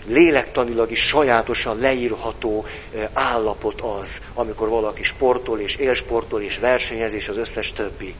[0.08, 2.66] lélektanilag is sajátosan leírható
[3.14, 8.16] állapot az, amikor valaki sportol és élsportol és versenyez és az összes többi.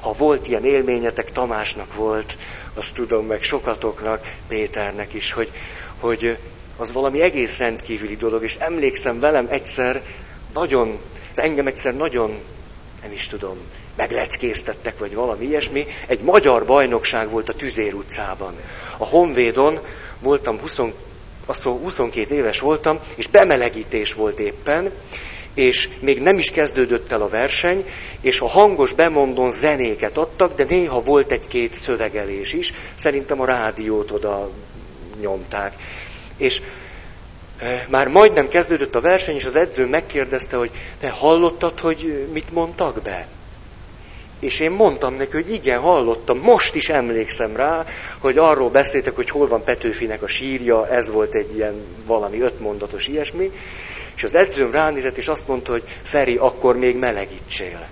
[0.00, 2.36] Ha volt ilyen élményetek, Tamásnak volt,
[2.74, 5.52] azt tudom meg sokatoknak, Péternek is, hogy,
[6.00, 6.36] hogy
[6.76, 10.02] az valami egész rendkívüli dolog, és emlékszem velem egyszer
[10.52, 10.98] nagyon,
[11.30, 12.38] az engem egyszer nagyon
[13.04, 13.56] nem is tudom,
[13.96, 15.86] megleckéztettek, vagy valami ilyesmi.
[16.06, 18.54] Egy magyar bajnokság volt a Tüzér utcában.
[18.96, 19.78] A Honvédon
[20.18, 20.80] voltam 20,
[21.46, 24.90] azt 22 éves voltam, és bemelegítés volt éppen,
[25.54, 27.84] és még nem is kezdődött el a verseny,
[28.20, 34.10] és a hangos bemondón zenéket adtak, de néha volt egy-két szövegelés is, szerintem a rádiót
[34.10, 34.50] oda
[35.20, 35.74] nyomták.
[36.36, 36.62] És
[37.88, 43.02] már majdnem kezdődött a verseny, és az edző megkérdezte, hogy te hallottad, hogy mit mondtak
[43.02, 43.26] be?
[44.40, 47.84] És én mondtam neki, hogy igen, hallottam, most is emlékszem rá,
[48.18, 51.74] hogy arról beszéltek, hogy hol van Petőfinek a sírja, ez volt egy ilyen
[52.06, 53.50] valami ötmondatos ilyesmi,
[54.16, 57.86] és az edzőm ránézett, és azt mondta, hogy Feri, akkor még melegítsél.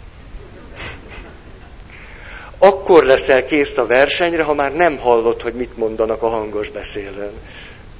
[2.58, 7.32] Akkor leszel kész a versenyre, ha már nem hallott, hogy mit mondanak a hangos beszélőn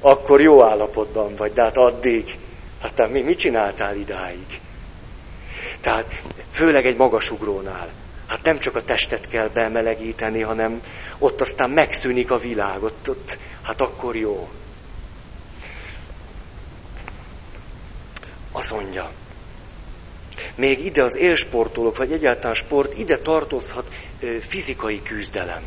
[0.05, 2.37] akkor jó állapotban vagy, de hát addig,
[2.81, 4.61] hát te mi, mit csináltál idáig?
[5.81, 7.89] Tehát főleg egy magasugrónál.
[8.27, 10.81] Hát nem csak a testet kell bemelegíteni, hanem
[11.17, 14.49] ott aztán megszűnik a világ, ott, ott hát akkor jó.
[18.51, 19.11] Azt mondja,
[20.55, 23.87] még ide az élsportolók, vagy egyáltalán sport, ide tartozhat
[24.47, 25.63] fizikai küzdelem.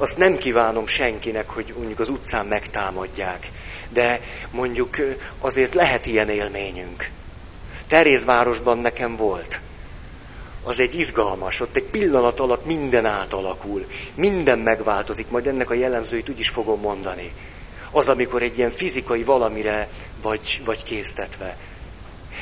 [0.00, 3.50] Azt nem kívánom senkinek, hogy mondjuk az utcán megtámadják.
[3.88, 4.96] De mondjuk
[5.40, 7.10] azért lehet ilyen élményünk.
[7.88, 9.60] Terézvárosban nekem volt.
[10.62, 13.86] Az egy izgalmas, ott egy pillanat alatt minden átalakul.
[14.14, 17.32] Minden megváltozik, majd ennek a jellemzőit úgy is fogom mondani.
[17.90, 19.88] Az, amikor egy ilyen fizikai valamire
[20.22, 21.56] vagy, vagy késztetve.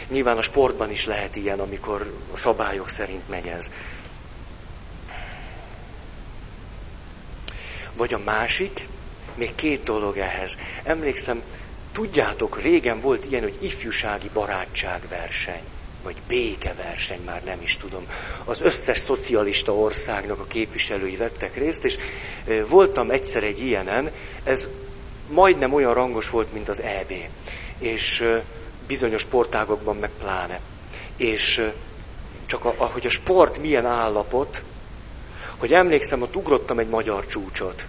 [0.08, 3.70] Nyilván a sportban is lehet ilyen, amikor a szabályok szerint megy ez.
[7.96, 8.88] Vagy a másik,
[9.34, 10.58] még két dolog ehhez.
[10.82, 11.42] Emlékszem,
[11.92, 15.62] tudjátok, régen volt ilyen, hogy ifjúsági barátságverseny,
[16.02, 18.06] vagy békeverseny, már nem is tudom.
[18.44, 21.96] Az összes szocialista országnak a képviselői vettek részt, és
[22.68, 24.10] voltam egyszer egy ilyenen,
[24.44, 24.68] ez
[25.28, 27.12] majdnem olyan rangos volt, mint az EB,
[27.78, 28.24] és
[28.86, 30.60] bizonyos sportágokban meg pláne.
[31.16, 31.70] És
[32.46, 34.64] csak a, ahogy a sport milyen állapot,
[35.58, 37.86] hogy emlékszem, hogy ugrottam egy magyar csúcsot.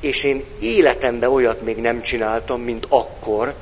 [0.00, 3.54] És én életemben olyat még nem csináltam, mint akkor,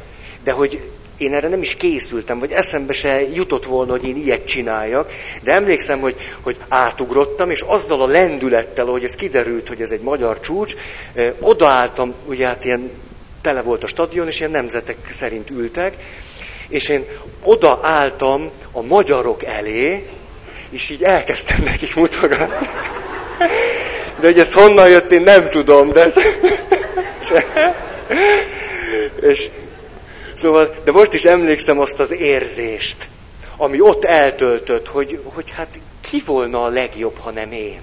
[0.45, 0.81] de hogy
[1.19, 5.53] én erre nem is készültem, vagy eszembe se jutott volna, hogy én ilyet csináljak, de
[5.53, 10.41] emlékszem, hogy, hogy átugrottam, és azzal a lendülettel, hogy ez kiderült, hogy ez egy magyar
[10.41, 10.75] csúcs,
[11.41, 12.91] odaálltam, ugye hát ilyen
[13.43, 15.97] tele volt a stadion, és ilyen nemzetek szerint ültek,
[16.69, 17.05] és én
[17.43, 20.09] odaálltam a magyarok elé,
[20.71, 22.67] és így elkezdtem nekik mutogatni.
[24.21, 26.15] De hogy ez honnan jött, én nem tudom, de ez...
[29.31, 29.51] és
[30.35, 33.09] szóval, de most is emlékszem azt az érzést,
[33.57, 37.81] ami ott eltöltött, hogy, hogy hát ki volna a legjobb, ha nem én.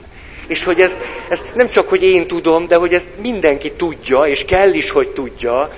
[0.48, 0.98] És hogy ez,
[1.30, 5.10] ez nem csak, hogy én tudom, de hogy ezt mindenki tudja, és kell is, hogy
[5.10, 5.72] tudja,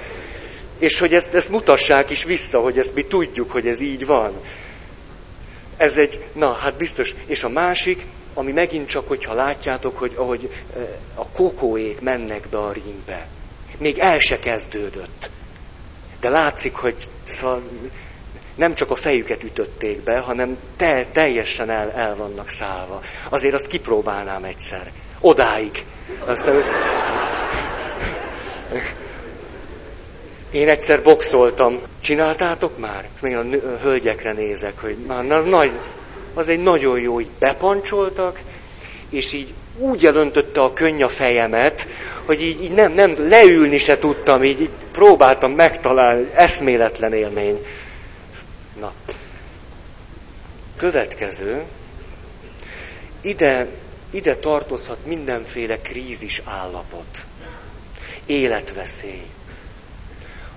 [0.79, 4.31] és hogy ezt, ezt mutassák is vissza, hogy ezt mi tudjuk, hogy ez így van.
[5.77, 7.13] Ez egy, na hát biztos.
[7.25, 8.05] És a másik,
[8.37, 10.81] ami megint csak, hogyha látjátok, hogy ahogy eh,
[11.15, 13.27] a kokóék mennek be a ringbe.
[13.77, 15.29] Még el se kezdődött.
[16.19, 16.95] De látszik, hogy
[17.29, 17.61] szóval
[18.55, 23.01] nem csak a fejüket ütötték be, hanem te, teljesen el, el vannak szállva.
[23.29, 24.91] Azért azt kipróbálnám egyszer.
[25.19, 25.85] Odáig.
[26.25, 26.63] Aztán...
[30.51, 31.81] Én egyszer boxoltam.
[32.01, 33.07] Csináltátok már?
[33.21, 33.43] Még a
[33.81, 35.71] hölgyekre nézek, hogy már az nagy,
[36.37, 38.39] az egy nagyon jó, hogy bepancsoltak,
[39.09, 41.87] és így úgy elöntötte a könny a fejemet,
[42.25, 47.65] hogy így, így nem, nem, leülni se tudtam, így, így próbáltam megtalálni, eszméletlen élmény.
[48.79, 48.93] Na,
[50.77, 51.63] következő,
[53.21, 53.67] ide,
[54.11, 57.25] ide tartozhat mindenféle krízis állapot,
[58.25, 59.25] életveszély.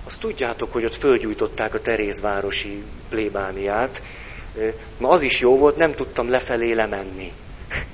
[0.03, 4.01] Azt tudjátok, hogy ott fölgyújtották a Terézvárosi plébániát,
[4.97, 7.31] Na az is jó volt, nem tudtam lefelé lemenni.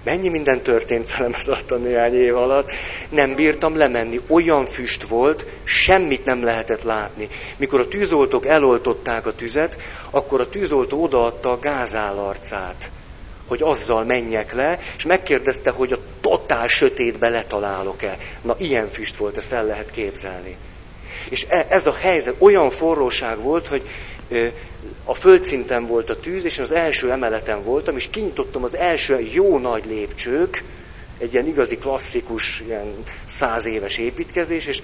[0.04, 2.72] Mennyi minden történt velem az alatt a néhány év alatt,
[3.10, 4.20] nem bírtam lemenni.
[4.28, 7.28] Olyan füst volt, semmit nem lehetett látni.
[7.58, 9.78] Mikor a tűzoltók eloltották a tüzet,
[10.10, 12.92] akkor a tűzoltó odaadta a gázállarcát,
[13.48, 18.18] hogy azzal menjek le, és megkérdezte, hogy a totál sötétbe letalálok-e.
[18.42, 20.58] Na, ilyen füst volt, ezt el lehet képzelni.
[21.30, 23.90] És e, ez a helyzet olyan forróság volt, hogy
[25.04, 29.58] a földszinten volt a tűz, és az első emeleten voltam, és kinyitottam az első jó
[29.58, 30.64] nagy lépcsők,
[31.18, 34.82] egy ilyen igazi klasszikus, ilyen száz éves építkezés, és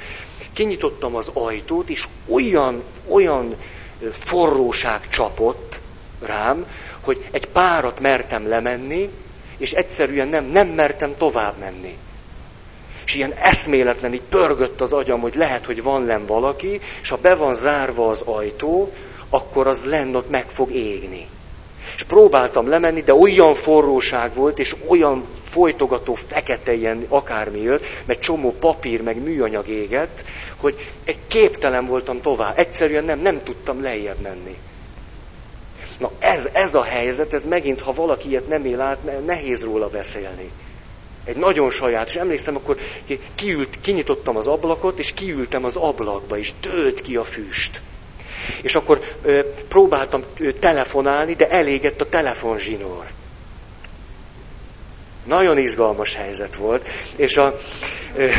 [0.53, 3.55] kinyitottam az ajtót, és olyan, olyan
[4.11, 5.79] forróság csapott
[6.21, 6.65] rám,
[7.01, 9.09] hogy egy párat mertem lemenni,
[9.57, 11.97] és egyszerűen nem, nem mertem tovább menni.
[13.05, 17.17] És ilyen eszméletlen így pörgött az agyam, hogy lehet, hogy van len valaki, és ha
[17.17, 18.93] be van zárva az ajtó,
[19.33, 21.27] akkor az lenn ott meg fog égni.
[21.95, 28.19] És próbáltam lemenni, de olyan forróság volt, és olyan folytogató fekete ilyen akármi jött, meg
[28.19, 30.23] csomó papír, meg műanyag égett,
[30.57, 32.57] hogy egy képtelen voltam tovább.
[32.57, 34.57] Egyszerűen nem, nem tudtam lejjebb menni.
[35.97, 39.87] Na ez, ez a helyzet, ez megint, ha valaki ilyet nem él át, nehéz róla
[39.87, 40.51] beszélni.
[41.25, 42.77] Egy nagyon saját, és emlékszem, akkor
[43.35, 47.81] kiült, kinyitottam az ablakot, és kiültem az ablakba, és dőlt ki a füst.
[48.61, 53.05] És akkor ö, próbáltam ö, telefonálni, de elégett a telefonzsinór.
[55.25, 57.55] Nagyon izgalmas helyzet volt, és a,
[58.15, 58.29] ö,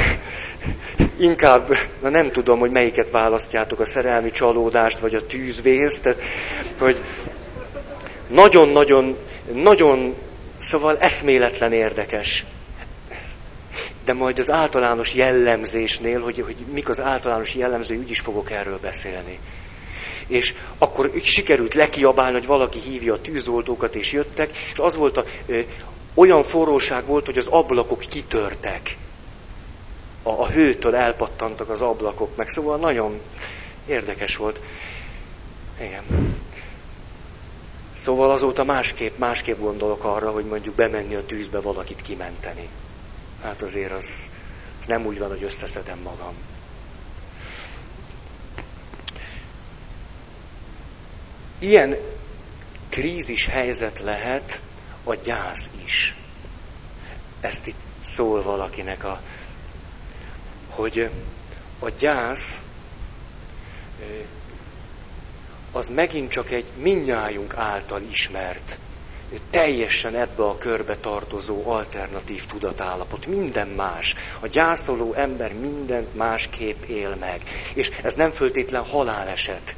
[1.19, 6.21] inkább, na nem tudom, hogy melyiket választjátok, a szerelmi csalódást, vagy a tűzvész, tehát,
[6.79, 7.01] hogy
[8.29, 9.17] nagyon-nagyon,
[9.53, 10.15] nagyon,
[10.59, 12.45] szóval eszméletlen érdekes.
[14.05, 18.79] De majd az általános jellemzésnél, hogy, hogy mik az általános jellemző, úgy is fogok erről
[18.83, 19.39] beszélni
[20.27, 25.25] és akkor sikerült lekiabálni, hogy valaki hívja a tűzoltókat, és jöttek, és az volt a,
[25.47, 25.61] ö,
[26.15, 28.97] olyan forróság volt, hogy az ablakok kitörtek.
[30.23, 33.21] A, a hőtől elpattantak az ablakok, meg szóval nagyon
[33.87, 34.61] érdekes volt.
[35.81, 36.03] Igen.
[37.97, 42.69] Szóval azóta másképp, másképp gondolok arra, hogy mondjuk bemenni a tűzbe valakit kimenteni.
[43.43, 44.31] Hát azért az
[44.87, 46.35] nem úgy van, hogy összeszedem magam.
[51.65, 51.97] Ilyen
[52.89, 54.61] krízis helyzet lehet
[55.05, 56.15] a gyász is.
[57.41, 59.21] Ezt itt szól valakinek a,
[60.69, 61.11] hogy
[61.79, 62.61] a gyász
[65.73, 68.79] az megint csak egy minnyájunk által ismert,
[69.51, 73.27] teljesen ebbe a körbe tartozó alternatív tudatállapot.
[73.27, 74.15] Minden más.
[74.41, 77.43] A gyászoló ember mindent másképp él meg.
[77.75, 79.75] És ez nem föltétlen haláleset.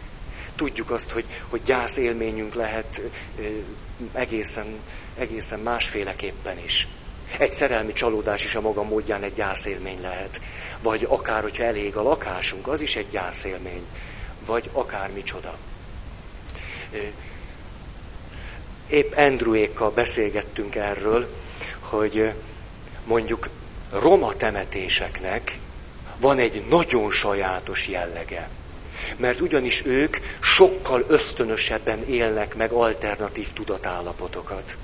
[0.57, 3.03] Tudjuk azt, hogy, hogy gyász élményünk lehet
[4.13, 4.67] egészen,
[5.19, 6.89] egészen másféleképpen is.
[7.39, 10.41] Egy szerelmi csalódás is a maga módján egy gyászélmény lehet.
[10.83, 13.87] Vagy akár, hogyha elég a lakásunk, az is egy gyászélmény.
[14.47, 15.57] Vagy akár micsoda.
[18.89, 21.35] Épp Andrewékkal beszélgettünk erről,
[21.81, 22.33] hogy
[23.05, 23.49] mondjuk
[23.91, 25.59] roma temetéseknek
[26.21, 28.49] van egy nagyon sajátos jellege.
[29.17, 34.79] Mert ugyanis ők sokkal ösztönösebben élnek meg alternatív tudatállapotokat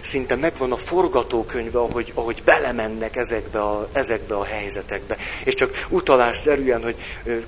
[0.00, 5.16] szinte megvan a forgatókönyve, ahogy, ahogy belemennek ezekbe a, ezekbe a helyzetekbe.
[5.44, 6.96] És csak utalásszerűen, hogy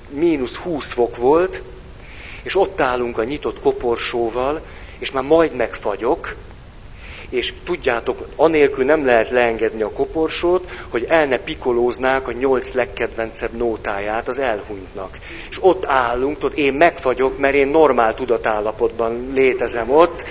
[0.09, 1.63] mínusz 20 fok volt,
[2.43, 4.65] és ott állunk a nyitott koporsóval,
[4.99, 6.35] és már majd megfagyok,
[7.33, 13.51] és tudjátok, anélkül nem lehet leengedni a koporsót, hogy el ne pikolóznák a nyolc legkedvencebb
[13.53, 15.17] nótáját az elhunytnak.
[15.49, 20.25] És ott állunk, tudod, én megfagyok, mert én normál tudatállapotban létezem ott,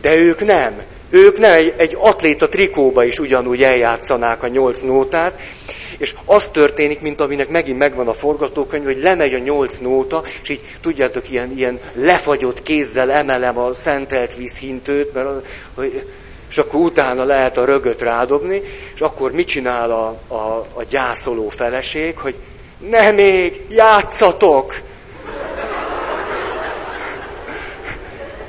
[0.00, 0.82] de ők nem.
[1.10, 5.40] Ők nem, egy, egy atléta trikóba is ugyanúgy eljátszanák a nyolc nótát,
[6.00, 10.48] és az történik, mint aminek megint megvan a forgatókönyv, hogy lemegy a nyolc nóta, és
[10.48, 15.42] így tudjátok, ilyen, ilyen lefagyott kézzel emelem a szentelt vízhintőt, mert az,
[15.74, 16.04] hogy,
[16.50, 18.62] és akkor utána lehet a rögöt rádobni,
[18.94, 22.34] és akkor mit csinál a, a, a gyászoló feleség, hogy
[22.78, 24.74] ne még, játszatok!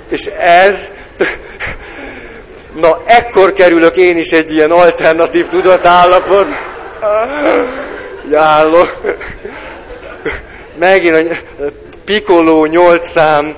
[0.09, 0.91] És ez,
[2.81, 6.70] na ekkor kerülök én is egy ilyen alternatív tudatállapot.
[8.29, 8.83] Jáló.
[10.79, 11.15] Megint
[11.59, 11.63] a
[12.05, 13.55] pikoló nyolc szám,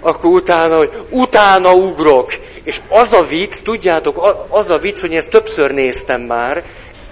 [0.00, 2.32] akkor utána, hogy utána ugrok.
[2.62, 6.62] És az a vicc, tudjátok, az a vicc, hogy én ezt többször néztem már,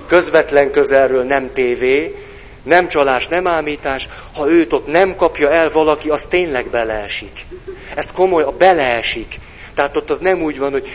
[0.06, 2.14] közvetlen közelről, nem tévé,
[2.62, 7.46] nem csalás, nem ámítás, ha őt ott nem kapja el valaki, az tényleg beleesik.
[7.94, 9.38] Ez komoly, a beleesik.
[9.80, 10.88] Tehát ott az nem úgy van, hogy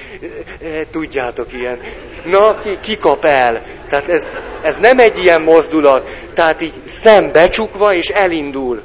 [0.61, 1.79] e, tudjátok ilyen,
[2.25, 3.61] na, ki, ki kap el.
[3.89, 4.29] Tehát ez,
[4.61, 6.09] ez nem egy ilyen mozdulat.
[6.33, 8.81] Tehát így szembecsukva és elindul.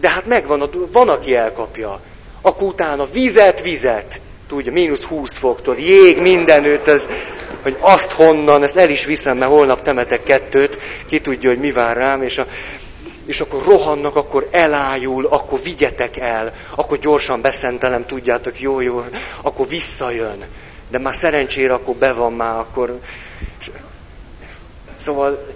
[0.00, 2.00] De hát megvan, van, aki elkapja.
[2.42, 4.20] Akkor utána vizet, vizet.
[4.48, 7.08] Tudja, mínusz 20 foktól, jég mindenütt, ez,
[7.62, 11.72] hogy azt honnan, ezt el is viszem, mert holnap temetek kettőt, ki tudja, hogy mi
[11.72, 12.46] vár rám, és a,
[13.26, 19.04] és akkor rohannak, akkor elájul, akkor vigyetek el, akkor gyorsan beszentelem, tudjátok, jó, jó,
[19.42, 20.44] akkor visszajön.
[20.88, 23.00] De már szerencsére akkor be van már, akkor...
[24.96, 25.46] Szóval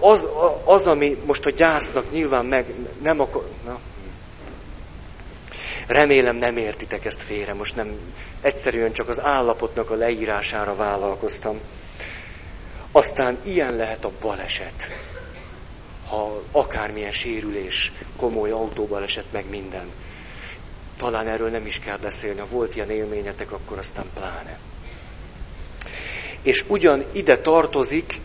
[0.00, 0.28] az,
[0.64, 2.64] az, ami most a gyásznak nyilván meg
[3.02, 3.44] nem akar...
[3.64, 3.78] Na.
[5.86, 7.98] Remélem nem értitek ezt félre, most nem
[8.40, 11.60] egyszerűen csak az állapotnak a leírására vállalkoztam.
[12.92, 14.90] Aztán ilyen lehet a baleset
[16.10, 19.88] ha akármilyen sérülés, komoly autóbaleset, meg minden.
[20.96, 24.58] Talán erről nem is kell beszélni, ha volt ilyen élményetek, akkor aztán pláne.
[26.42, 28.20] És ugyan ide tartozik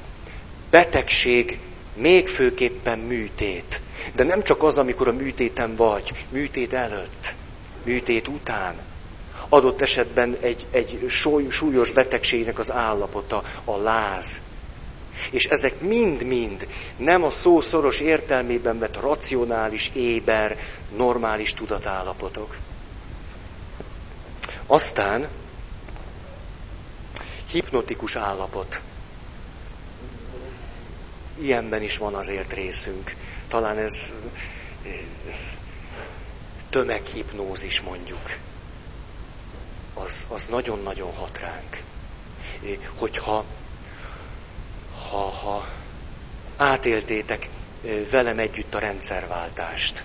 [0.69, 1.60] betegség,
[1.93, 3.82] még főképpen műtét.
[4.15, 7.36] De nem csak az, amikor a műtéten vagy, műtét előtt,
[7.84, 8.76] műtét után.
[9.50, 11.06] Adott esetben egy, egy
[11.50, 14.41] súlyos betegségnek az állapota, a láz,
[15.32, 20.58] és ezek mind-mind nem a szó szoros értelmében vett racionális, éber,
[20.95, 22.58] normális tudatállapotok.
[24.67, 25.28] Aztán
[27.51, 28.82] hipnotikus állapot.
[31.41, 33.15] Ilyenben is van azért részünk.
[33.47, 34.13] Talán ez
[36.69, 38.38] tömeghipnózis mondjuk.
[39.93, 41.82] Az, az nagyon-nagyon hat ránk.
[42.97, 43.45] Hogyha
[45.10, 45.68] ha, ha
[46.58, 47.50] átéltétek
[48.12, 50.03] velem együtt a rendszerváltást,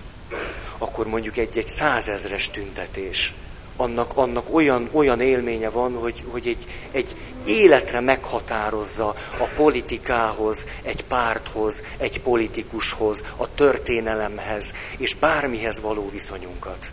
[0.77, 3.33] akkor mondjuk egy-egy százezres tüntetés,
[3.75, 11.03] annak, annak olyan, olyan élménye van, hogy, hogy egy, egy életre meghatározza a politikához, egy
[11.03, 16.91] párthoz, egy politikushoz, a történelemhez, és bármihez való viszonyunkat.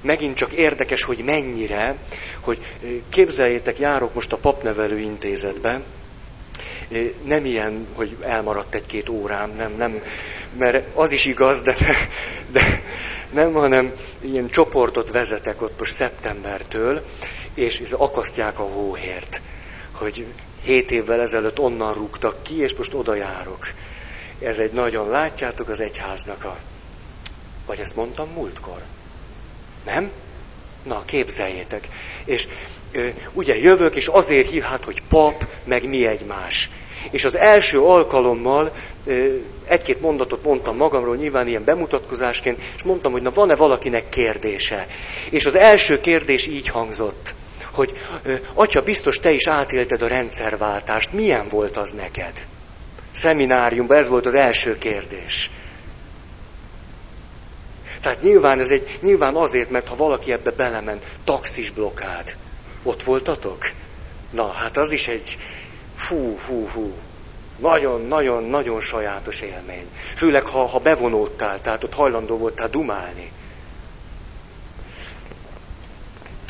[0.00, 1.96] Megint csak érdekes, hogy mennyire,
[2.40, 2.76] hogy
[3.08, 5.84] képzeljétek, járok most a papnevelő intézetben,
[7.24, 10.02] nem ilyen, hogy elmaradt egy-két órám, nem, nem,
[10.58, 11.76] mert az is igaz, de,
[12.52, 12.82] de
[13.30, 17.04] nem, hanem ilyen csoportot vezetek ott most szeptembertől,
[17.54, 19.40] és akasztják a hóhért.
[19.92, 20.26] hogy
[20.62, 23.66] hét évvel ezelőtt onnan rúgtak ki, és most oda járok.
[24.40, 26.56] Ez egy nagyon, látjátok, az egyháznak a...
[27.66, 28.82] Vagy ezt mondtam múltkor?
[29.84, 30.10] Nem?
[30.82, 31.88] Na, képzeljétek.
[32.24, 32.48] És
[32.92, 36.70] ö, ugye jövök, és azért hív, hát, hogy pap, meg mi egymás.
[37.10, 38.72] És az első alkalommal
[39.64, 44.86] egy-két mondatot mondtam magamról, nyilván ilyen bemutatkozásként, és mondtam, hogy na van-e valakinek kérdése.
[45.30, 47.34] És az első kérdés így hangzott,
[47.72, 47.92] hogy
[48.54, 52.46] atya, biztos te is átélted a rendszerváltást, milyen volt az neked?
[53.12, 55.50] Szemináriumban ez volt az első kérdés.
[58.02, 62.36] Tehát nyilván ez egy, nyilván azért, mert ha valaki ebbe belemen, taxis blokád.
[62.82, 63.70] Ott voltatok?
[64.30, 65.38] Na, hát az is egy
[65.96, 66.92] fú, fú, fú.
[67.58, 69.86] Nagyon, nagyon, nagyon sajátos élmény.
[70.14, 73.32] Főleg, ha, ha bevonódtál, tehát ott hajlandó voltál dumálni.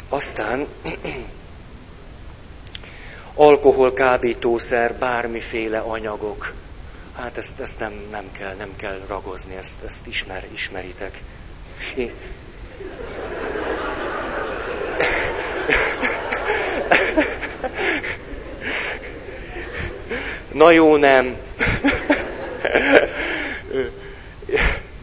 [0.09, 0.66] Aztán
[3.34, 6.55] alkohol, kábítószer, bármiféle anyagok.
[7.16, 11.22] Hát ezt, ezt nem, nem, kell, nem kell ragozni, ezt, ezt ismer, ismeritek.
[11.97, 12.11] Én...
[20.53, 21.37] Na jó, nem.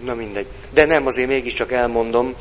[0.04, 0.46] Na mindegy.
[0.74, 2.36] De nem, azért mégiscsak elmondom.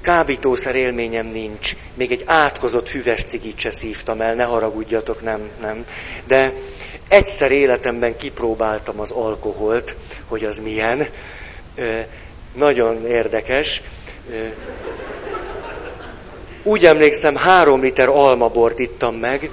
[0.00, 1.76] Kábítószer élményem nincs.
[1.94, 5.84] Még egy átkozott füves cigit se szívtam el, ne haragudjatok, nem, nem.
[6.26, 6.52] De
[7.08, 9.96] egyszer életemben kipróbáltam az alkoholt,
[10.26, 11.06] hogy az milyen.
[12.54, 13.82] Nagyon érdekes.
[16.62, 19.50] Úgy emlékszem, három liter almabort ittam meg,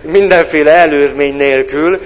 [0.00, 2.00] mindenféle előzmény nélkül,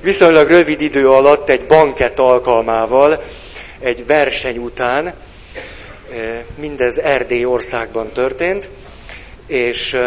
[0.00, 3.22] viszonylag rövid idő alatt egy bankett alkalmával,
[3.80, 5.14] egy verseny után,
[6.54, 8.68] mindez Erdély országban történt,
[9.46, 9.98] és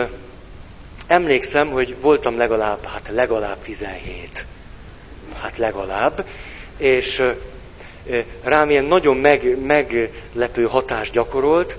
[1.08, 4.46] emlékszem, hogy voltam legalább, hát legalább 17.
[5.42, 6.26] Hát legalább,
[6.80, 7.24] és
[8.44, 11.78] rám ilyen nagyon meg, meglepő hatást gyakorolt.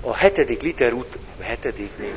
[0.00, 0.92] A hetedik liter.
[1.40, 2.12] A hetedik még?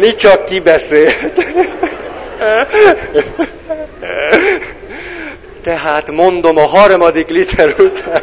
[0.00, 1.32] Mi csak kibeszélt.
[5.62, 8.22] Tehát mondom, a harmadik liter után,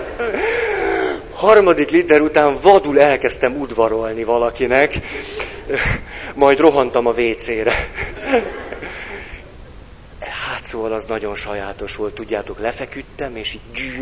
[1.34, 4.94] harmadik liter után vadul elkezdtem udvarolni valakinek,
[6.34, 7.74] majd rohantam a WC-re.
[10.72, 14.02] Szóval az nagyon sajátos volt, tudjátok, lefeküdtem, és így...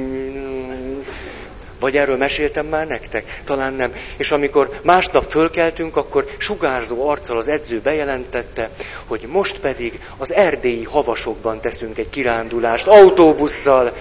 [1.80, 3.42] Vagy erről meséltem már nektek?
[3.46, 3.94] Talán nem.
[4.18, 8.70] És amikor másnap fölkeltünk, akkor sugárzó arccal az edző bejelentette,
[9.06, 13.94] hogy most pedig az erdélyi havasokban teszünk egy kirándulást, autóbusszal.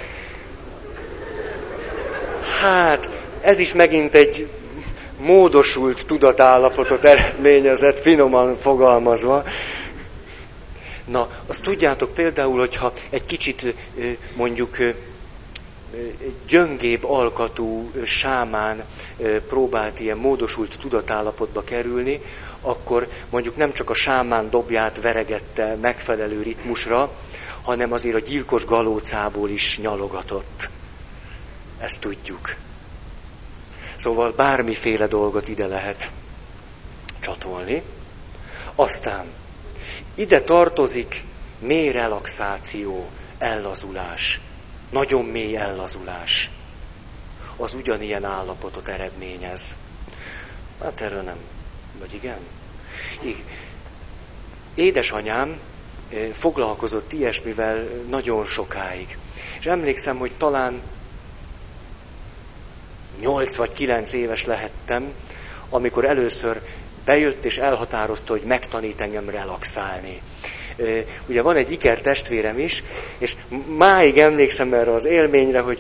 [2.61, 3.09] Hát,
[3.41, 4.49] ez is megint egy
[5.19, 9.45] módosult tudatállapotot eredményezett, finoman fogalmazva.
[11.09, 13.75] Na, azt tudjátok például, hogyha egy kicsit
[14.37, 14.77] mondjuk
[16.49, 18.85] gyöngébb alkatú sámán
[19.49, 22.21] próbált ilyen módosult tudatállapotba kerülni,
[22.61, 27.11] akkor mondjuk nem csak a sámán dobját veregette megfelelő ritmusra,
[27.63, 30.71] hanem azért a gyilkos galócából is nyalogatott.
[31.79, 32.55] Ezt tudjuk.
[33.97, 36.11] Szóval bármiféle dolgot ide lehet
[37.21, 37.83] csatolni.
[38.75, 39.27] Aztán
[40.15, 41.25] ide tartozik
[41.59, 43.09] mély relaxáció,
[43.39, 44.41] ellazulás,
[44.91, 46.51] nagyon mély ellazulás.
[47.57, 49.77] Az ugyanilyen állapotot eredményez.
[50.83, 51.37] Hát erről nem.
[51.99, 52.39] Vagy igen?
[53.21, 53.45] Igen.
[54.75, 55.59] Édesanyám
[56.11, 57.77] eh, foglalkozott ilyesmivel
[58.09, 59.19] nagyon sokáig.
[59.59, 60.83] És emlékszem, hogy talán
[63.21, 65.13] 8 vagy 9 éves lehettem,
[65.71, 66.61] amikor először
[67.05, 70.21] bejött és elhatározta, hogy megtanít engem relaxálni.
[71.27, 72.83] Ugye van egy iker testvérem is,
[73.19, 73.35] és
[73.77, 75.79] máig emlékszem erre az élményre, hogy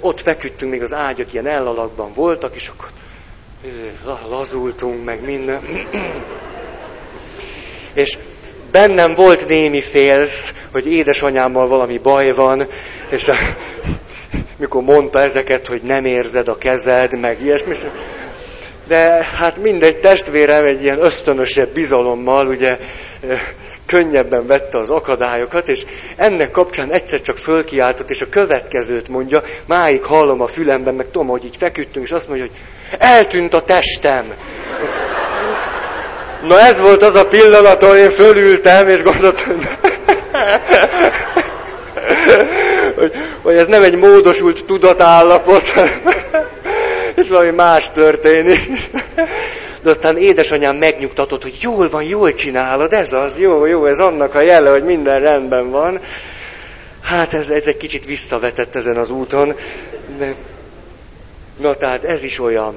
[0.00, 2.88] ott feküdtünk, még az ágyak ilyen ellalakban voltak, és akkor
[4.28, 5.60] lazultunk, meg minden.
[7.92, 8.18] És
[8.70, 12.66] bennem volt némi félsz, hogy édesanyámmal valami baj van,
[13.10, 13.30] és
[14.56, 17.74] mikor mondta ezeket, hogy nem érzed a kezed, meg ilyesmi.
[18.88, 22.78] De hát mindegy testvérem egy ilyen ösztönösebb bizalommal, ugye
[23.86, 25.84] könnyebben vette az akadályokat, és
[26.16, 31.26] ennek kapcsán egyszer csak fölkiáltott, és a következőt mondja, máig hallom a fülemben, meg tudom,
[31.26, 32.56] hogy így feküdtünk, és azt mondja, hogy
[32.98, 34.32] eltűnt a testem.
[36.42, 39.58] Na ez volt az a pillanat, ahol én fölültem, és gondoltam,
[42.94, 43.12] hogy,
[43.42, 45.72] hogy ez nem egy módosult tudatállapot,
[47.18, 48.90] és valami más történik.
[49.82, 54.34] De aztán édesanyám megnyugtatott, hogy jól van, jól csinálod, ez az, jó, jó, ez annak
[54.34, 56.00] a jele, hogy minden rendben van.
[57.02, 59.54] Hát ez, ez egy kicsit visszavetett ezen az úton.
[60.18, 60.34] De...
[61.60, 62.74] Na tehát ez is olyan.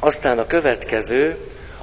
[0.00, 1.36] Aztán a következő,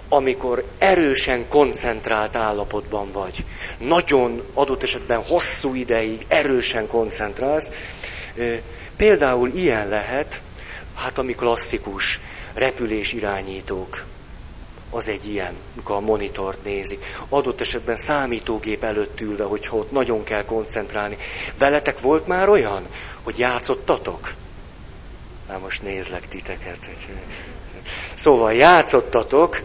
[0.10, 3.46] amikor erősen koncentrált állapotban vagy.
[3.78, 7.72] Nagyon adott esetben hosszú ideig erősen koncentrálsz.
[8.98, 10.42] Például ilyen lehet,
[11.02, 12.20] hát ami klasszikus,
[12.54, 14.06] repülés irányítók.
[14.90, 17.06] Az egy ilyen, amikor a monitort nézik.
[17.30, 21.18] Adott esetben számítógép előtt ülve, hogyha ott nagyon kell koncentrálni.
[21.58, 22.88] Veletek volt már olyan,
[23.24, 24.34] hogy játszottatok?
[25.48, 26.90] Na most nézlek titeket.
[28.14, 29.62] Szóval játszottatok,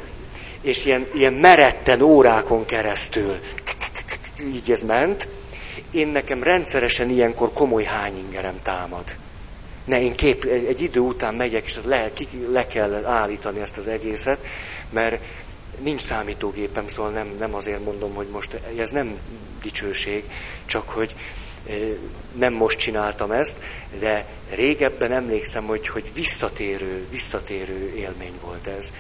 [0.61, 3.41] és ilyen, ilyen meretten órákon keresztül
[4.45, 5.28] így ez ment.
[5.91, 9.05] Én nekem rendszeresen ilyenkor komoly hányingerem támad.
[9.87, 13.87] Ne, én kép, egy idő után megyek, és le, ki, le kell állítani ezt az
[13.87, 14.39] egészet,
[14.91, 15.22] mert
[15.78, 19.18] nincs számítógépem, szóval nem, nem azért mondom, hogy most ez nem
[19.62, 20.24] dicsőség,
[20.64, 21.14] csak hogy
[22.32, 23.59] nem most csináltam ezt,
[23.99, 28.93] de régebben emlékszem, hogy, hogy visszatérő, visszatérő élmény volt ez.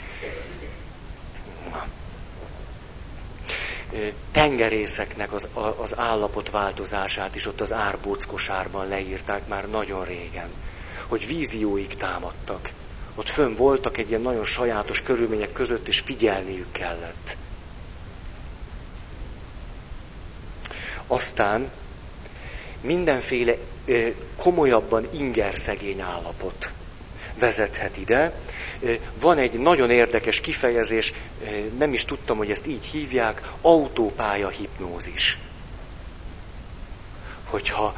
[4.32, 10.48] Tengerészeknek az, az állapot változását is ott az árbóckosárban leírták már nagyon régen
[11.08, 12.70] hogy vízióik támadtak.
[13.14, 17.36] Ott fönn voltak egy ilyen nagyon sajátos körülmények között, és figyelniük kellett.
[21.06, 21.70] Aztán
[22.80, 23.54] mindenféle
[24.36, 26.72] komolyabban ingerszegény állapot
[27.38, 28.40] vezethet ide.
[29.20, 31.12] Van egy nagyon érdekes kifejezés,
[31.78, 35.38] nem is tudtam, hogy ezt így hívják, autópálya hipnózis.
[37.44, 37.94] Hogyha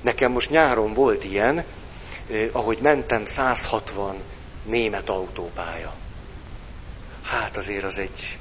[0.00, 1.64] nekem most nyáron volt ilyen,
[2.52, 4.16] ahogy mentem, 160
[4.64, 5.94] német autópálya.
[7.22, 8.38] Hát azért az egy...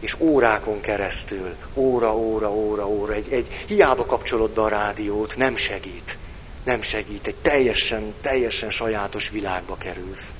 [0.00, 5.56] És órákon keresztül, óra, óra, óra, óra, egy, egy hiába kapcsolod be a rádiót, nem
[5.56, 6.18] segít.
[6.64, 10.34] Nem segít, egy teljesen, teljesen sajátos világba kerülsz.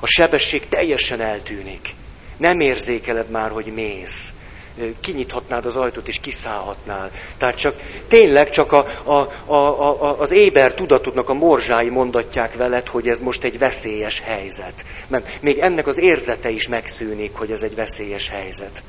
[0.00, 1.94] A sebesség teljesen eltűnik.
[2.36, 4.34] Nem érzékeled már, hogy mész
[5.00, 7.10] kinyithatnád az ajtót és kiszállhatnál.
[7.38, 7.74] Tehát csak
[8.08, 9.12] tényleg csak a, a,
[9.52, 14.84] a, a, az éber tudatodnak a morzsái mondatják veled, hogy ez most egy veszélyes helyzet.
[15.08, 18.82] Mert még ennek az érzete is megszűnik, hogy ez egy veszélyes helyzet.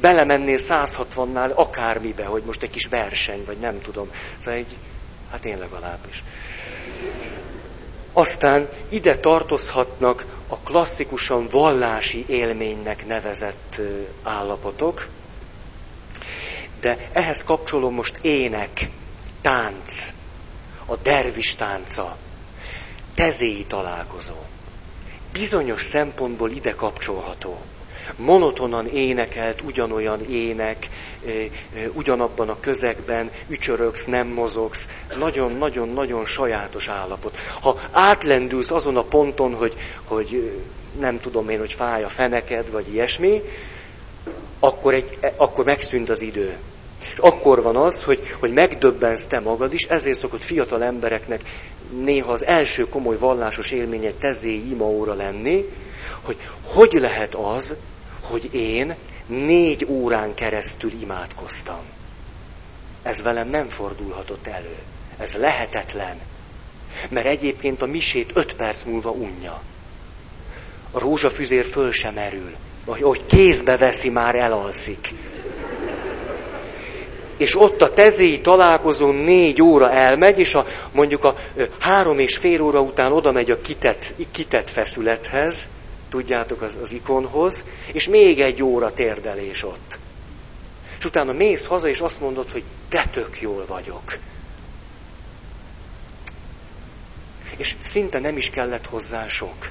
[0.00, 4.10] Belemennél 160-nál akármibe, hogy most egy kis verseny, vagy nem tudom.
[4.38, 4.76] Szóval egy,
[5.30, 6.24] hát én legalábbis.
[8.12, 13.80] Aztán ide tartozhatnak a klasszikusan vallási élménynek nevezett
[14.22, 15.08] állapotok,
[16.80, 18.90] de ehhez kapcsolom most ének,
[19.40, 20.12] tánc,
[20.86, 22.16] a dervis tánca,
[23.14, 24.36] tezéi találkozó.
[25.32, 27.60] Bizonyos szempontból ide kapcsolható
[28.16, 30.88] monotonan énekelt ugyanolyan ének,
[31.92, 34.88] ugyanabban a közegben, ücsörögsz, nem mozogsz,
[35.18, 37.36] nagyon-nagyon-nagyon sajátos állapot.
[37.60, 40.52] Ha átlendülsz azon a ponton, hogy, hogy
[40.98, 43.42] nem tudom én, hogy fáj a feneked, vagy ilyesmi,
[44.60, 46.56] akkor, egy, akkor megszűnt az idő.
[47.12, 51.42] És akkor van az, hogy, hogy megdöbbensz te magad is, ezért szokott fiatal embereknek
[52.04, 55.64] néha az első komoly vallásos élménye tezé imaóra lenni,
[56.22, 57.76] hogy hogy lehet az,
[58.28, 58.94] hogy én
[59.26, 61.80] négy órán keresztül imádkoztam.
[63.02, 64.76] Ez velem nem fordulhatott elő.
[65.18, 66.20] Ez lehetetlen.
[67.08, 69.62] Mert egyébként a misét öt perc múlva unja.
[70.90, 72.54] A rózsafüzér föl sem erül.
[72.86, 75.14] Hogy kézbe veszi, már elalszik.
[77.36, 81.36] És ott a tezéi találkozón négy óra elmegy, és a, mondjuk a
[81.78, 85.68] három és fél óra után oda megy a kitett, kitett feszülethez,
[86.08, 89.98] tudjátok, az, az ikonhoz, és még egy óra térdelés ott.
[90.98, 94.18] És utána mész haza, és azt mondod, hogy de tök jól vagyok.
[97.56, 99.70] És szinte nem is kellett hozzá sok.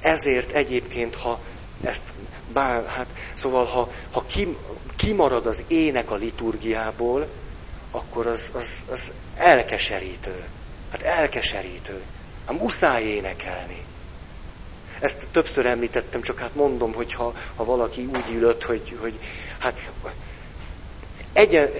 [0.00, 1.40] Ezért egyébként, ha
[1.84, 2.12] ezt,
[2.52, 4.56] bár, hát, szóval, ha, ha kim,
[4.96, 7.26] kimarad az ének a liturgiából,
[7.90, 10.44] akkor az, az, az elkeserítő.
[10.90, 12.02] Hát elkeserítő.
[12.46, 13.84] Hát muszáj énekelni.
[15.00, 19.18] Ezt többször említettem, csak hát mondom, hogy ha, valaki úgy ülött, hogy, hogy
[19.58, 19.90] hát
[21.32, 21.70] egyen,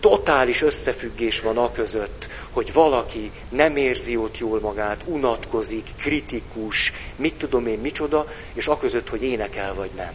[0.00, 7.34] totális összefüggés van a között, hogy valaki nem érzi ott jól magát, unatkozik, kritikus, mit
[7.34, 10.12] tudom én, micsoda, és a között, hogy énekel vagy nem.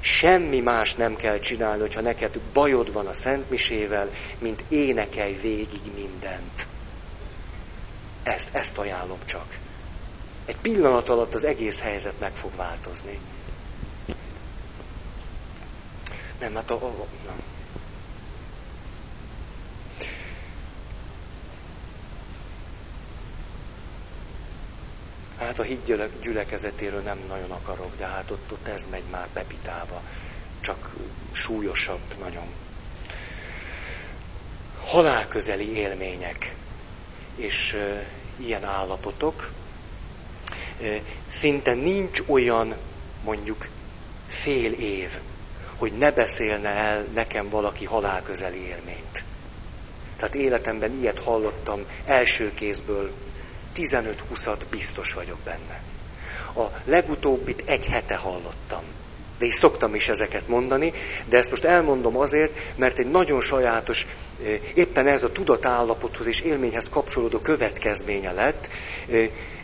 [0.00, 5.80] Semmi más nem kell csinálni, hogyha neked bajod van a Szent Misével, mint énekelj végig
[5.94, 6.66] mindent.
[8.22, 9.61] Ez, ezt ajánlom csak.
[10.44, 13.18] Egy pillanat alatt az egész helyzet meg fog változni.
[16.40, 16.74] Nem, hát a...
[16.74, 17.42] a, a nem.
[25.38, 30.02] Hát a híd gyülekezetéről nem nagyon akarok, de hát ott, ott ez megy már bepitába.
[30.60, 30.94] Csak
[31.32, 32.46] súlyosabb nagyon.
[34.84, 36.54] Halálközeli élmények
[37.36, 39.52] és e, ilyen állapotok.
[41.28, 42.74] Szinte nincs olyan,
[43.24, 43.68] mondjuk,
[44.28, 45.10] fél év,
[45.76, 49.24] hogy ne beszélne el nekem valaki halálközeli élményt.
[50.16, 53.12] Tehát életemben ilyet hallottam első kézből
[53.76, 55.82] 15-20-at biztos vagyok benne.
[56.54, 58.82] A legutóbbit egy hete hallottam.
[59.38, 60.92] De is szoktam is ezeket mondani,
[61.28, 64.06] de ezt most elmondom azért, mert egy nagyon sajátos,
[64.74, 68.68] éppen ez a tudatállapothoz és élményhez kapcsolódó következménye lett.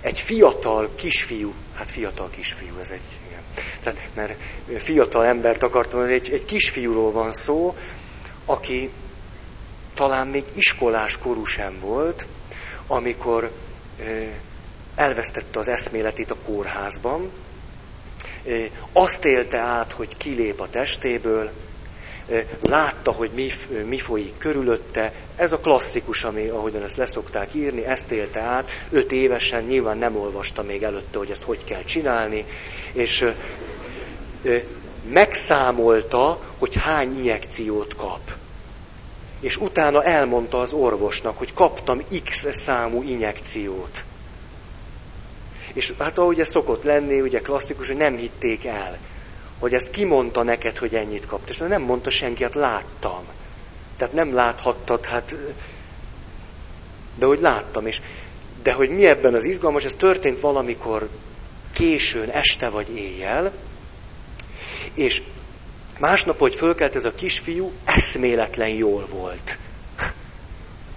[0.00, 3.42] Egy fiatal kisfiú, hát fiatal kisfiú, ez egy, igen.
[3.82, 4.34] Tehát, mert
[4.82, 7.76] fiatal embert akartam, egy, egy kisfiúról van szó,
[8.44, 8.90] aki
[9.94, 12.26] talán még iskolás korú sem volt,
[12.86, 13.52] amikor
[14.94, 17.32] elvesztette az eszméletét a kórházban,
[18.92, 21.52] azt élte át, hogy kilép a testéből,
[22.60, 23.48] látta, hogy mi,
[23.84, 25.12] mi folyik körülötte.
[25.36, 28.70] Ez a klasszikus, ami, ahogyan ezt leszokták írni, ezt élte át.
[28.90, 32.44] Öt évesen nyilván nem olvasta még előtte, hogy ezt hogy kell csinálni,
[32.92, 33.32] és
[35.08, 38.32] megszámolta, hogy hány injekciót kap.
[39.40, 44.04] És utána elmondta az orvosnak, hogy kaptam X számú injekciót.
[45.72, 48.98] És hát ahogy ez szokott lenni, ugye klasszikus, hogy nem hitték el,
[49.58, 51.48] hogy ezt kimondta neked, hogy ennyit kapt.
[51.48, 53.24] És nem mondta senki, hát láttam.
[53.96, 55.36] Tehát nem láthattad, hát...
[57.18, 58.00] De hogy láttam, és...
[58.62, 61.08] De hogy mi ebben az izgalmas, ez történt valamikor
[61.72, 63.52] későn, este vagy éjjel,
[64.94, 65.22] és
[65.98, 69.58] másnap, hogy fölkelt ez a kisfiú, eszméletlen jól volt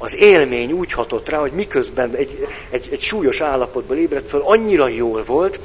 [0.02, 4.88] az élmény úgy hatott rá, hogy miközben egy, egy, egy súlyos állapotból ébredt föl, annyira
[4.88, 5.60] jól volt,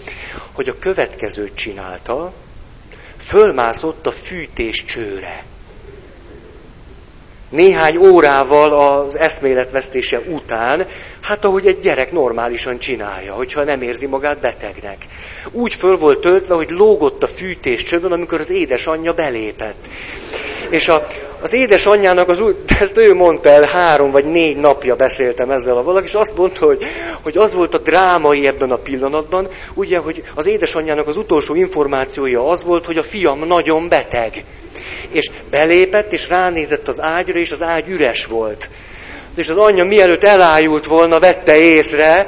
[0.52, 2.32] hogy a következőt csinálta,
[3.26, 5.44] fölmászott a fűtés csőre.
[7.48, 10.86] Néhány órával az eszméletvesztése után,
[11.20, 15.06] hát ahogy egy gyerek normálisan csinálja, hogyha nem érzi magát betegnek.
[15.50, 19.88] Úgy föl volt töltve, hogy lógott a fűtés csövön, amikor az édesanyja belépett.
[20.70, 21.06] És a,
[21.40, 22.42] az édesanyjának, az,
[22.80, 26.66] ezt ő mondta el, három vagy négy napja beszéltem ezzel a valaki, és azt mondta,
[26.66, 26.84] hogy,
[27.22, 32.48] hogy az volt a drámai ebben a pillanatban, ugye, hogy az édesanyjának az utolsó információja
[32.48, 34.44] az volt, hogy a fiam nagyon beteg.
[35.08, 38.70] És belépett, és ránézett az ágyra, és az ágy üres volt.
[39.36, 42.26] És az anyja mielőtt elájult volna, vette észre,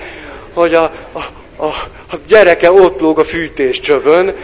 [0.55, 0.83] hogy a,
[1.13, 1.23] a,
[1.57, 1.67] a,
[2.11, 4.35] a gyereke ott lóg a fűtéscsövön,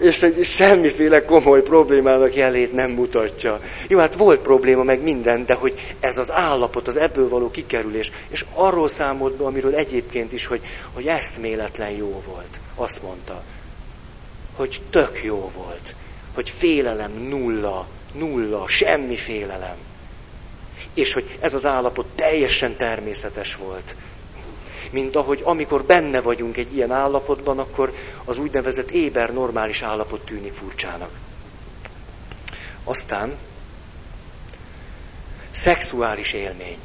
[0.00, 3.60] és egy semmiféle komoly problémának jelét nem mutatja.
[3.88, 8.10] Jó, hát volt probléma, meg minden, de hogy ez az állapot, az ebből való kikerülés,
[8.28, 10.60] és arról számolt be, amiről egyébként is, hogy,
[10.92, 12.60] hogy eszméletlen jó volt.
[12.74, 13.42] Azt mondta,
[14.56, 15.94] hogy tök jó volt,
[16.34, 19.76] hogy félelem nulla, nulla, semmi félelem.
[20.94, 23.94] És hogy ez az állapot teljesen természetes volt
[24.90, 30.52] mint ahogy amikor benne vagyunk egy ilyen állapotban, akkor az úgynevezett éber normális állapot tűnik
[30.52, 31.10] furcsának.
[32.84, 33.36] Aztán
[35.50, 36.78] szexuális élmény,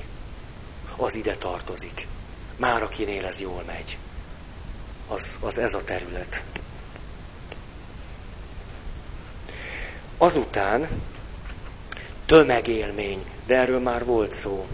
[0.95, 2.07] az ide tartozik.
[2.57, 3.97] Már akinél ez jól megy.
[5.07, 6.43] Az, az ez a terület.
[10.17, 10.87] Azután
[12.25, 14.67] tömegélmény, de erről már volt szó.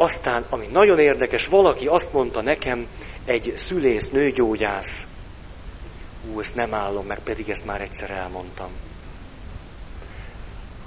[0.00, 2.86] Aztán, ami nagyon érdekes, valaki azt mondta nekem,
[3.24, 5.08] egy szülész, nőgyógyász,
[6.32, 8.68] ú, ezt nem állom meg, pedig ezt már egyszer elmondtam,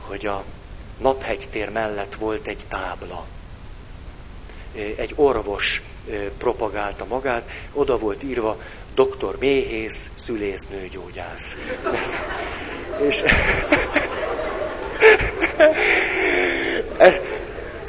[0.07, 0.43] hogy a
[0.99, 3.25] naphegytér mellett volt egy tábla.
[4.73, 5.81] Egy orvos
[6.37, 8.61] propagálta magát, oda volt írva,
[8.93, 11.57] doktor méhész, szülész, nőgyógyász.
[11.93, 12.15] Ez,
[13.07, 13.23] és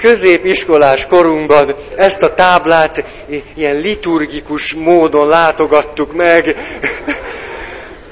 [0.04, 3.04] középiskolás korunkban ezt a táblát
[3.54, 6.56] ilyen liturgikus módon látogattuk meg.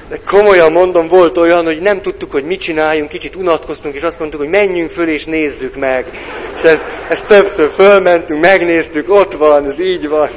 [0.09, 4.19] De komolyan mondom, volt olyan, hogy nem tudtuk, hogy mit csináljunk, kicsit unatkoztunk, és azt
[4.19, 6.07] mondtuk, hogy menjünk föl és nézzük meg.
[6.55, 10.29] És ezt, ezt többször fölmentünk, megnéztük, ott van, ez így van.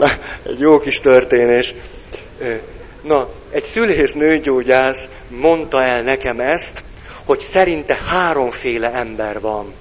[0.00, 0.10] Na,
[0.46, 1.74] egy jó kis történés.
[3.02, 6.82] Na, egy szülész nőgyógyász mondta el nekem ezt,
[7.24, 9.72] hogy szerinte háromféle ember van.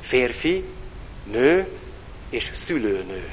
[0.00, 0.64] Férfi,
[1.30, 1.66] nő
[2.30, 3.30] és szülőnő.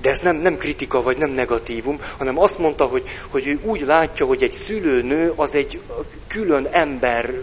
[0.00, 3.80] De ez nem, nem kritika, vagy nem negatívum, hanem azt mondta, hogy, hogy ő úgy
[3.80, 5.80] látja, hogy egy szülőnő az egy
[6.26, 7.34] külön ember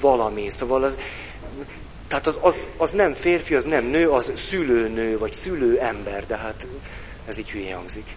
[0.00, 0.50] valami.
[0.50, 0.98] Szóval az,
[2.08, 6.66] tehát az, az, az nem férfi, az nem nő, az szülőnő, vagy szülőember, de hát
[7.26, 8.16] ez így hülye hangzik.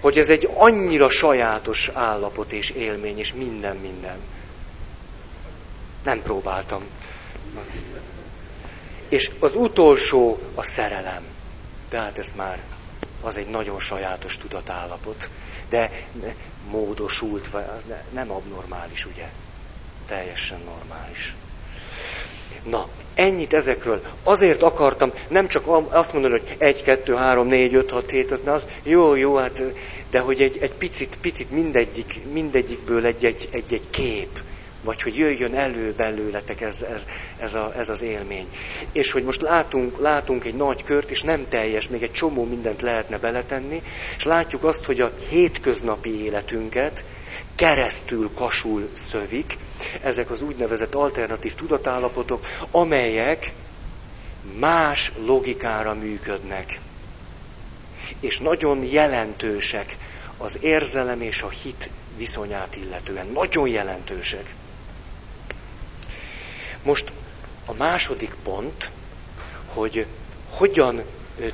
[0.00, 4.18] Hogy ez egy annyira sajátos állapot és élmény, és minden, minden.
[6.02, 6.84] Nem próbáltam.
[9.08, 11.24] És az utolsó a szerelem.
[11.88, 12.62] Tehát ez már
[13.20, 15.30] az egy nagyon sajátos tudatállapot.
[15.68, 15.90] De
[16.70, 19.28] módosult, az nem abnormális, ugye?
[20.06, 21.34] Teljesen normális.
[22.70, 24.02] Na, ennyit ezekről.
[24.22, 28.42] Azért akartam nem csak azt mondani, hogy egy, kettő, három, négy, öt, hat, hét, az,
[28.44, 29.62] az jó, jó, hát,
[30.10, 34.40] de hogy egy, egy picit, picit mindegyik, mindegyikből egy, egy, egy, egy kép,
[34.84, 37.06] vagy hogy jöjjön elő belőletek ez, ez,
[37.38, 38.46] ez, a, ez az élmény.
[38.92, 42.82] És hogy most látunk, látunk egy nagy kört, és nem teljes, még egy csomó mindent
[42.82, 43.82] lehetne beletenni,
[44.16, 47.04] és látjuk azt, hogy a hétköznapi életünket
[47.56, 49.58] keresztül kasul szövik,
[50.02, 53.52] ezek az úgynevezett alternatív tudatállapotok, amelyek
[54.58, 56.80] más logikára működnek.
[58.20, 59.96] És nagyon jelentősek
[60.36, 63.26] az érzelem és a hit viszonyát illetően.
[63.26, 64.54] Nagyon jelentősek.
[66.82, 67.12] Most
[67.66, 68.90] a második pont,
[69.66, 70.06] hogy
[70.50, 71.02] hogyan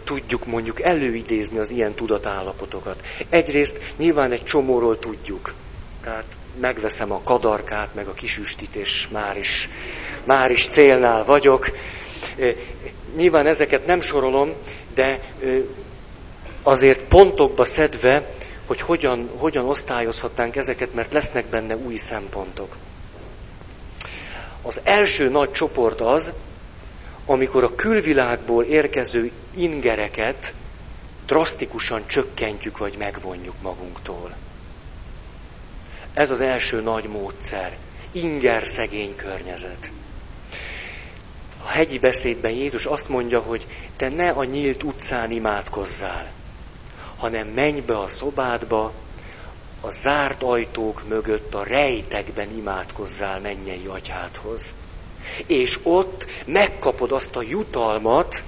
[0.04, 3.02] tudjuk mondjuk előidézni az ilyen tudatállapotokat.
[3.28, 5.54] Egyrészt nyilván egy csomóról tudjuk.
[6.02, 6.24] Tehát
[6.60, 9.68] megveszem a kadarkát, meg a kisüstit, és már is,
[10.24, 11.70] már is célnál vagyok.
[13.16, 14.52] Nyilván ezeket nem sorolom,
[14.94, 15.20] de
[16.62, 18.34] azért pontokba szedve,
[18.66, 22.76] hogy hogyan, hogyan osztályozhatnánk ezeket, mert lesznek benne új szempontok.
[24.62, 26.32] Az első nagy csoport az,
[27.26, 30.54] amikor a külvilágból érkező ingereket
[31.26, 34.34] drasztikusan csökkentjük vagy megvonjuk magunktól.
[36.14, 37.76] Ez az első nagy módszer.
[38.12, 39.90] Inger szegény környezet.
[41.64, 46.30] A hegyi beszédben Jézus azt mondja, hogy te ne a nyílt utcán imádkozzál,
[47.16, 48.92] hanem menj be a szobádba,
[49.80, 54.74] a zárt ajtók mögött a rejtekben imádkozzál mennyei atyádhoz.
[55.46, 58.44] És ott megkapod azt a jutalmat,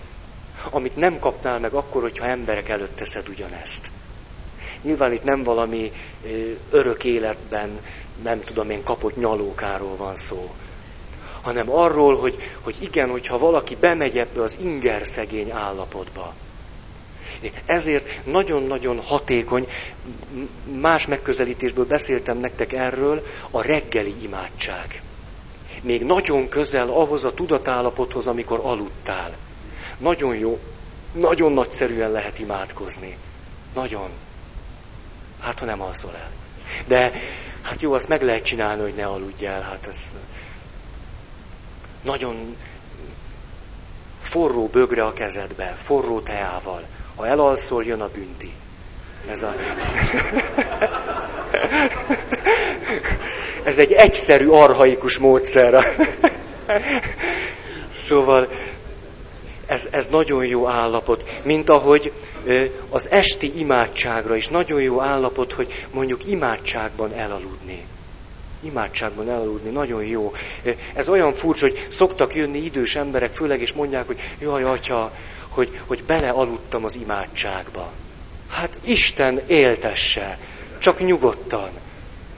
[0.71, 3.91] amit nem kapnál meg akkor, hogyha emberek előtt teszed ugyanezt.
[4.85, 5.93] Nyilván itt nem valami
[6.71, 7.81] örök életben,
[8.23, 10.55] nem tudom én, kapott nyalókáról van szó,
[11.43, 16.35] hanem arról, hogy, hogy igen, hogyha valaki bemegy ebbe az inger szegény állapotba,
[17.67, 19.69] ezért nagyon-nagyon hatékony,
[20.81, 25.03] más megközelítésből beszéltem nektek erről, a reggeli imádság.
[25.83, 29.37] Még nagyon közel ahhoz a tudatállapothoz, amikor aludtál.
[29.99, 30.59] Nagyon jó,
[31.13, 33.17] nagyon nagyszerűen lehet imádkozni.
[33.75, 34.09] Nagyon.
[35.45, 36.31] Hát, ha nem alszol el.
[36.87, 37.13] De,
[37.63, 39.63] hát jó, azt meg lehet csinálni, hogy ne aludjál.
[39.63, 40.11] Hát ez
[42.05, 42.57] nagyon
[44.23, 46.83] forró bögre a kezedbe, forró teával.
[47.15, 48.53] Ha elalszol, jön a bünti.
[49.31, 49.55] Ez a...
[53.65, 55.85] Ez egy egyszerű, arhaikus módszer.
[57.95, 58.49] szóval
[59.67, 62.13] ez, ez nagyon jó állapot, mint ahogy
[62.89, 67.87] az esti imádságra is nagyon jó állapot, hogy mondjuk imádságban elaludni.
[68.63, 70.33] Imádságban elaludni, nagyon jó.
[70.95, 75.13] Ez olyan furcsa, hogy szoktak jönni idős emberek, főleg, és mondják, hogy jaj, atya,
[75.49, 77.93] hogy, hogy belealudtam az imádságba.
[78.51, 80.39] Hát Isten éltesse,
[80.79, 81.71] csak nyugodtan.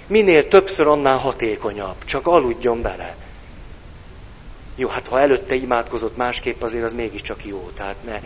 [0.07, 2.05] Minél többször, annál hatékonyabb.
[2.05, 3.17] Csak aludjon bele.
[4.77, 7.71] Jó, hát ha előtte imádkozott másképp, azért az mégiscsak jó.
[7.75, 8.21] Tehát ne.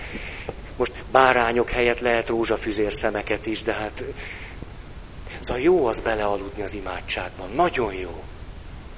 [0.81, 4.05] Most bárányok helyett lehet rózsafüzér szemeket is, de hát...
[5.41, 7.51] Szóval jó az belealudni az imádságban.
[7.55, 8.23] Nagyon jó.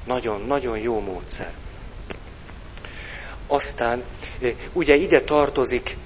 [0.05, 1.53] Nagyon, nagyon jó módszer.
[3.47, 4.03] Aztán
[4.73, 5.97] ugye ide tartozik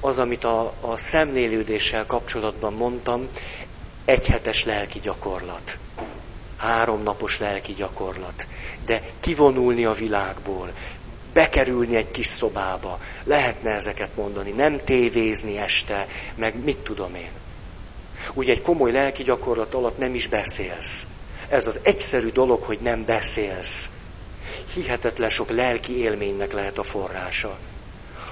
[0.00, 3.28] az, amit a, a szemlélődéssel kapcsolatban mondtam,
[4.04, 5.78] egyhetes lelki gyakorlat.
[6.56, 8.46] Háromnapos lelki gyakorlat.
[8.84, 10.72] De kivonulni a világból,
[11.32, 17.30] bekerülni egy kis szobába, lehetne ezeket mondani, nem tévézni este, meg mit tudom én.
[18.34, 21.06] Ugye egy komoly lelki gyakorlat alatt nem is beszélsz.
[21.48, 23.90] Ez az egyszerű dolog, hogy nem beszélsz
[24.74, 27.58] hihetetlen sok lelki élménynek lehet a forrása.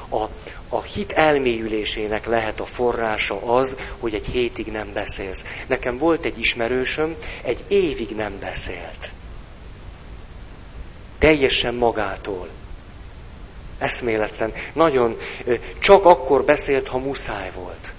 [0.09, 0.25] A,
[0.69, 5.45] a hit elmélyülésének lehet a forrása az, hogy egy hétig nem beszélsz.
[5.67, 9.11] Nekem volt egy ismerősöm, egy évig nem beszélt.
[11.19, 12.49] Teljesen magától.
[13.81, 14.53] Eszméletlen.
[14.73, 15.17] Nagyon,
[15.79, 17.93] csak akkor beszélt, ha muszáj volt.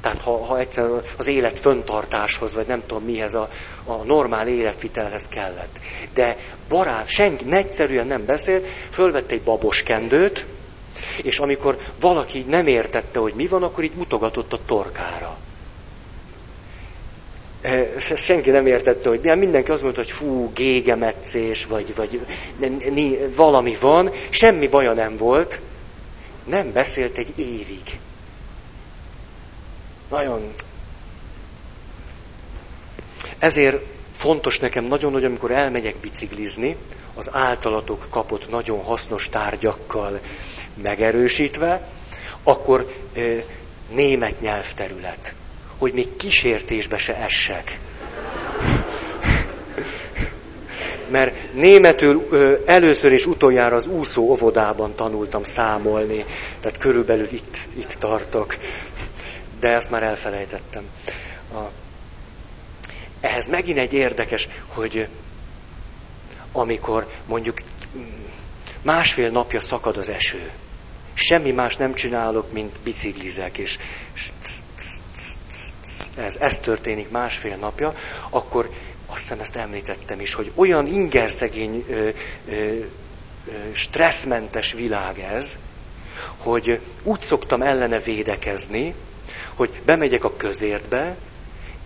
[0.00, 0.86] Tehát ha, ha egyszer
[1.16, 3.48] az élet föntartáshoz, vagy nem tudom mihez, a,
[3.84, 5.78] a normál életvitelhez kellett.
[6.14, 6.36] De
[6.68, 10.46] barát, senki egyszerűen nem beszélt, fölvette egy baboskendőt,
[11.22, 15.38] és amikor valaki nem értette, hogy mi van, akkor így mutogatott a torkára.
[17.60, 22.20] Ezt senki nem értette, hogy mindenki azt mondta, hogy fú, gégemetszés, vagy, vagy
[23.36, 25.60] valami van, semmi baja nem volt,
[26.44, 28.00] nem beszélt egy évig.
[30.10, 30.54] Nagyon.
[33.38, 33.82] Ezért
[34.16, 36.76] fontos nekem nagyon, hogy amikor elmegyek biciklizni,
[37.14, 40.20] az általatok kapott nagyon hasznos tárgyakkal
[40.82, 41.88] megerősítve,
[42.42, 43.20] akkor e,
[43.90, 45.34] német nyelvterület,
[45.78, 47.80] hogy még kísértésbe se essek.
[51.10, 52.28] Mert németül
[52.66, 56.24] először és utoljára az úszó óvodában tanultam számolni,
[56.60, 58.56] tehát körülbelül itt, itt tartok
[59.60, 60.84] de ezt már elfelejtettem.
[61.52, 61.58] A,
[63.20, 65.08] ehhez megint egy érdekes, hogy
[66.52, 67.62] amikor mondjuk
[68.82, 70.50] másfél napja szakad az eső,
[71.14, 73.78] semmi más nem csinálok, mint biciklizek, és
[76.16, 77.94] ez, ez történik másfél napja,
[78.30, 78.70] akkor
[79.06, 82.08] azt hiszem ezt említettem is, hogy olyan ingerszegény, ö,
[82.48, 82.78] ö,
[83.72, 85.58] stresszmentes világ ez,
[86.36, 88.94] hogy úgy szoktam ellene védekezni,
[89.54, 91.16] hogy bemegyek a közértbe,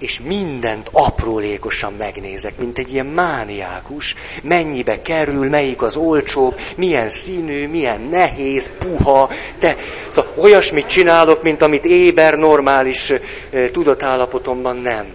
[0.03, 7.69] és mindent aprólékosan megnézek, mint egy ilyen mániákus, mennyibe kerül, melyik az olcsóbb, milyen színű,
[7.69, 9.77] milyen nehéz, puha, de
[10.09, 13.13] szóval olyasmit csinálok, mint amit éber, normális
[13.73, 15.15] tudatállapotomban nem.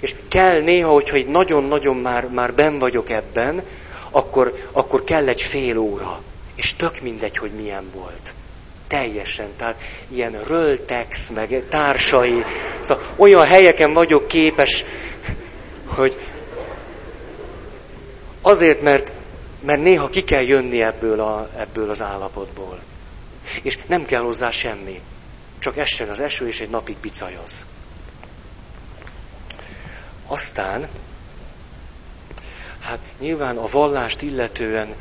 [0.00, 3.62] És kell néha, hogyha egy nagyon-nagyon már, már ben vagyok ebben,
[4.10, 6.20] akkor, akkor kell egy fél óra.
[6.56, 8.34] És tök mindegy, hogy milyen volt.
[8.88, 12.44] Teljesen, tehát ilyen röltex, meg társai.
[12.80, 14.84] Szóval olyan helyeken vagyok képes,
[15.86, 16.18] hogy
[18.42, 19.12] azért, mert,
[19.60, 22.80] mert néha ki kell jönni ebből, a, ebből az állapotból.
[23.62, 25.00] És nem kell hozzá semmi.
[25.58, 27.66] Csak essen az eső, és egy napig bicajoz.
[30.26, 30.88] Aztán,
[32.80, 34.94] hát nyilván a vallást illetően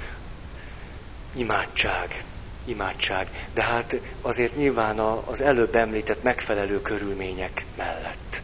[1.35, 2.23] imádság
[2.67, 3.47] imádság.
[3.53, 8.43] De hát azért nyilván az előbb említett megfelelő körülmények mellett.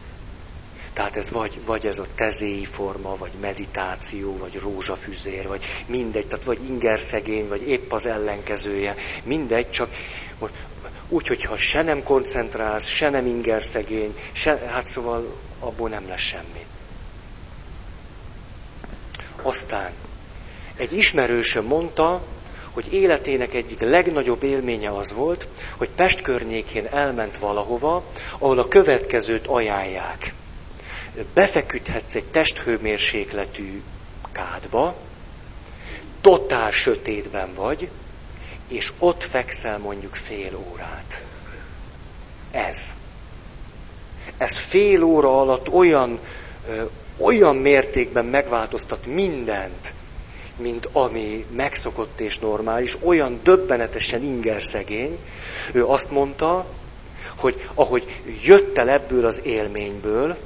[0.92, 6.44] Tehát ez vagy, vagy ez a tezéi forma, vagy meditáció, vagy rózsafüzér, vagy mindegy, tehát
[6.44, 8.94] vagy ingerszegény, vagy épp az ellenkezője.
[9.22, 9.88] Mindegy, csak
[11.08, 16.66] úgy, hogyha se nem koncentrálsz, se nem ingerszegény, se, hát szóval abból nem lesz semmi.
[19.42, 19.92] Aztán
[20.76, 22.22] egy ismerősöm mondta,
[22.74, 25.46] hogy életének egyik legnagyobb élménye az volt,
[25.76, 28.04] hogy Pest környékén elment valahova,
[28.38, 30.34] ahol a következőt ajánlják.
[31.34, 33.82] Befeküdhetsz egy testhőmérsékletű
[34.32, 34.96] kádba,
[36.20, 37.90] totál sötétben vagy,
[38.68, 41.22] és ott fekszel mondjuk fél órát.
[42.50, 42.94] Ez.
[44.36, 46.18] Ez fél óra alatt olyan,
[47.16, 49.94] olyan mértékben megváltoztat mindent,
[50.56, 55.18] mint ami megszokott és normális, olyan döbbenetesen ingerszegény,
[55.72, 56.66] ő azt mondta,
[57.36, 60.36] hogy ahogy jött el ebből az élményből,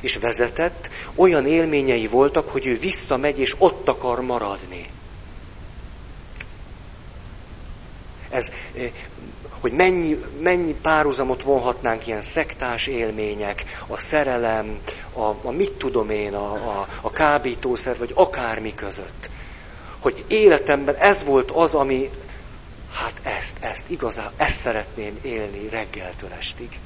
[0.00, 4.90] és vezetett, olyan élményei voltak, hogy ő visszamegy, és ott akar maradni.
[8.30, 8.90] Ez, eh,
[9.60, 14.78] hogy mennyi, mennyi párhuzamot vonhatnánk ilyen szektás élmények, a szerelem,
[15.12, 19.30] a, a mit tudom én, a, a, a kábítószer, vagy akármi között
[20.02, 22.10] hogy életemben ez volt az, ami,
[22.92, 26.78] hát ezt, ezt, igazán, ezt szeretném élni reggeltől estig.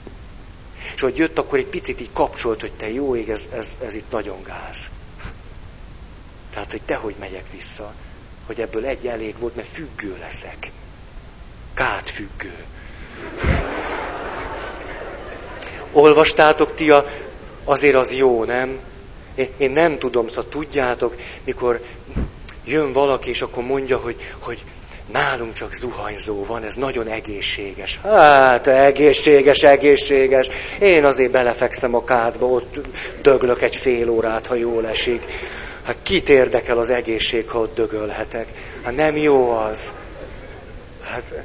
[0.95, 3.95] És hogy jött, akkor egy picit így kapcsolt, hogy te jó ég, ez, ez, ez
[3.95, 4.91] itt nagyon gáz.
[6.53, 7.93] Tehát, hogy dehogy megyek vissza,
[8.47, 10.71] hogy ebből egy elég volt, mert függő leszek.
[11.75, 12.65] Kát függő.
[15.93, 17.07] Olvastátok ti a,
[17.65, 18.79] azért az jó, nem?
[19.35, 21.81] Én, én nem tudom, szóval tudjátok, mikor
[22.67, 24.65] jön valaki, és akkor mondja, hogy, hogy
[25.13, 27.99] nálunk csak zuhanyzó van, ez nagyon egészséges.
[28.03, 30.49] Hát, egészséges, egészséges.
[30.81, 32.81] Én azért belefekszem a kádba, ott
[33.23, 35.25] döglök egy fél órát, ha jól esik.
[35.83, 38.49] Hát kit érdekel az egészség, ha ott dögölhetek?
[38.83, 39.95] Hát nem jó az.
[41.03, 41.45] Hát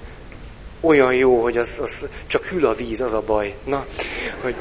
[0.80, 3.54] olyan jó, hogy az, az csak hűl a víz, az a baj.
[3.64, 3.86] Na,
[4.42, 4.56] hogy,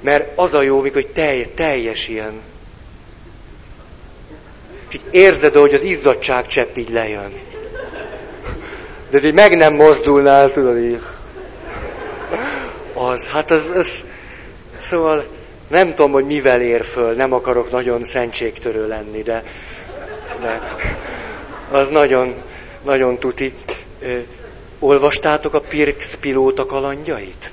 [0.00, 2.40] mert az a jó, mikor telj, teljes ilyen
[4.94, 7.32] így érzed, hogy az izzadság csepp így lejön.
[9.10, 11.00] de így meg nem mozdulnál, tudod így.
[12.94, 14.06] Az, hát az, az,
[14.80, 15.26] szóval
[15.68, 19.44] nem tudom, hogy mivel ér föl, nem akarok nagyon szentségtörő lenni, de,
[20.40, 20.60] de
[21.70, 22.34] az nagyon,
[22.84, 23.54] nagyon tuti.
[24.00, 24.18] Ö,
[24.78, 27.52] olvastátok a Pirx pilóta kalandjait?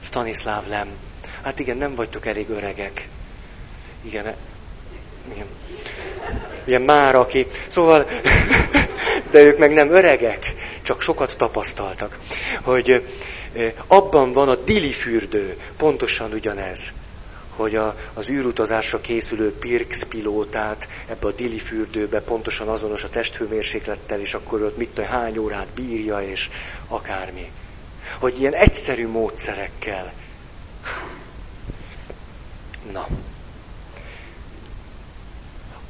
[0.00, 0.88] Stanislav Lem.
[1.42, 3.08] Hát igen, nem vagytok elég öregek.
[4.04, 4.34] Igen,
[5.32, 5.46] igen.
[6.64, 7.46] Ilyen már aki.
[7.68, 8.06] Szóval,
[9.30, 12.18] de ők meg nem öregek, csak sokat tapasztaltak.
[12.62, 13.04] Hogy
[13.86, 16.92] abban van a dili fürdő, pontosan ugyanez
[17.56, 24.20] hogy a, az űrutazásra készülő Pirx pilótát ebbe a dili fürdőbe pontosan azonos a testhőmérséklettel,
[24.20, 26.50] és akkor ott mit tudom, hány órát bírja, és
[26.88, 27.50] akármi.
[28.18, 30.12] Hogy ilyen egyszerű módszerekkel.
[32.92, 33.06] Na.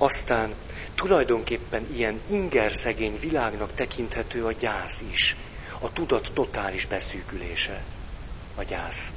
[0.05, 0.55] Aztán
[0.95, 5.37] tulajdonképpen ilyen ingerszegény világnak tekinthető a gyász is.
[5.79, 7.83] A tudat totális beszűkülése.
[8.55, 9.13] A gyász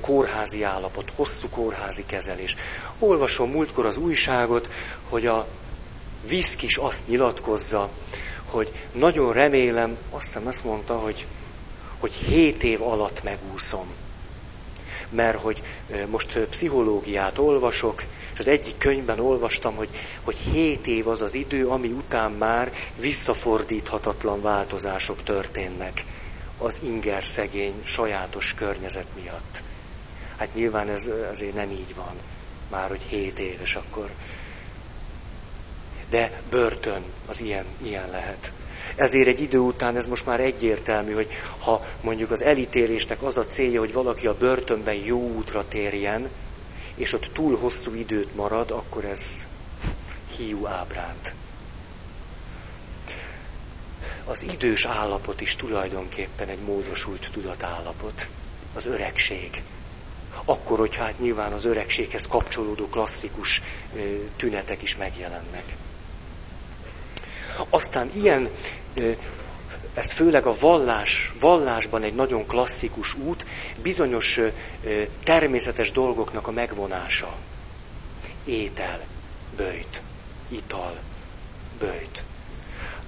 [0.00, 2.56] kórházi állapot, hosszú kórházi kezelés.
[2.98, 4.68] Olvasom múltkor az újságot,
[5.08, 5.46] hogy a
[6.28, 7.90] Viszk is azt nyilatkozza,
[8.44, 11.26] hogy nagyon remélem, azt hiszem azt mondta, hogy,
[11.98, 13.86] hogy 7 év alatt megúszom.
[15.08, 15.62] Mert hogy
[16.06, 18.02] most pszichológiát olvasok,
[18.42, 19.88] az egyik könyvben olvastam, hogy,
[20.22, 26.04] hogy 7 év az az idő, ami után már visszafordíthatatlan változások történnek
[26.58, 29.62] az inger szegény sajátos környezet miatt.
[30.36, 32.14] Hát nyilván ez azért nem így van.
[32.70, 34.10] Már hogy 7 éves akkor.
[36.10, 38.52] De börtön az ilyen, ilyen lehet.
[38.96, 41.28] Ezért egy idő után ez most már egyértelmű, hogy
[41.58, 46.28] ha mondjuk az elítélésnek az a célja, hogy valaki a börtönben jó útra térjen,
[46.94, 49.46] és ott túl hosszú időt marad, akkor ez
[50.36, 51.34] hiú ábránt.
[54.24, 58.28] Az idős állapot is tulajdonképpen egy módosult tudatállapot.
[58.74, 59.62] Az öregség
[60.44, 63.62] akkor, hogy hát nyilván az öregséghez kapcsolódó klasszikus
[64.36, 65.76] tünetek is megjelennek.
[67.68, 68.48] Aztán ilyen,
[69.94, 73.46] ez főleg a vallás, vallásban egy nagyon klasszikus út,
[73.82, 74.40] bizonyos
[75.24, 77.36] természetes dolgoknak a megvonása.
[78.44, 79.00] Étel,
[79.56, 80.02] bőjt,
[80.48, 80.96] ital,
[81.78, 82.24] bőjt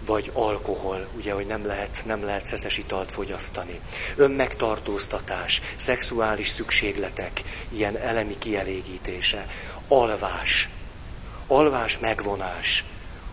[0.07, 3.80] vagy alkohol, ugye, hogy nem lehet, nem lehet szeszes italt fogyasztani.
[4.16, 9.47] Önmegtartóztatás, szexuális szükségletek, ilyen elemi kielégítése,
[9.89, 10.68] alvás,
[11.47, 12.85] alvás megvonás,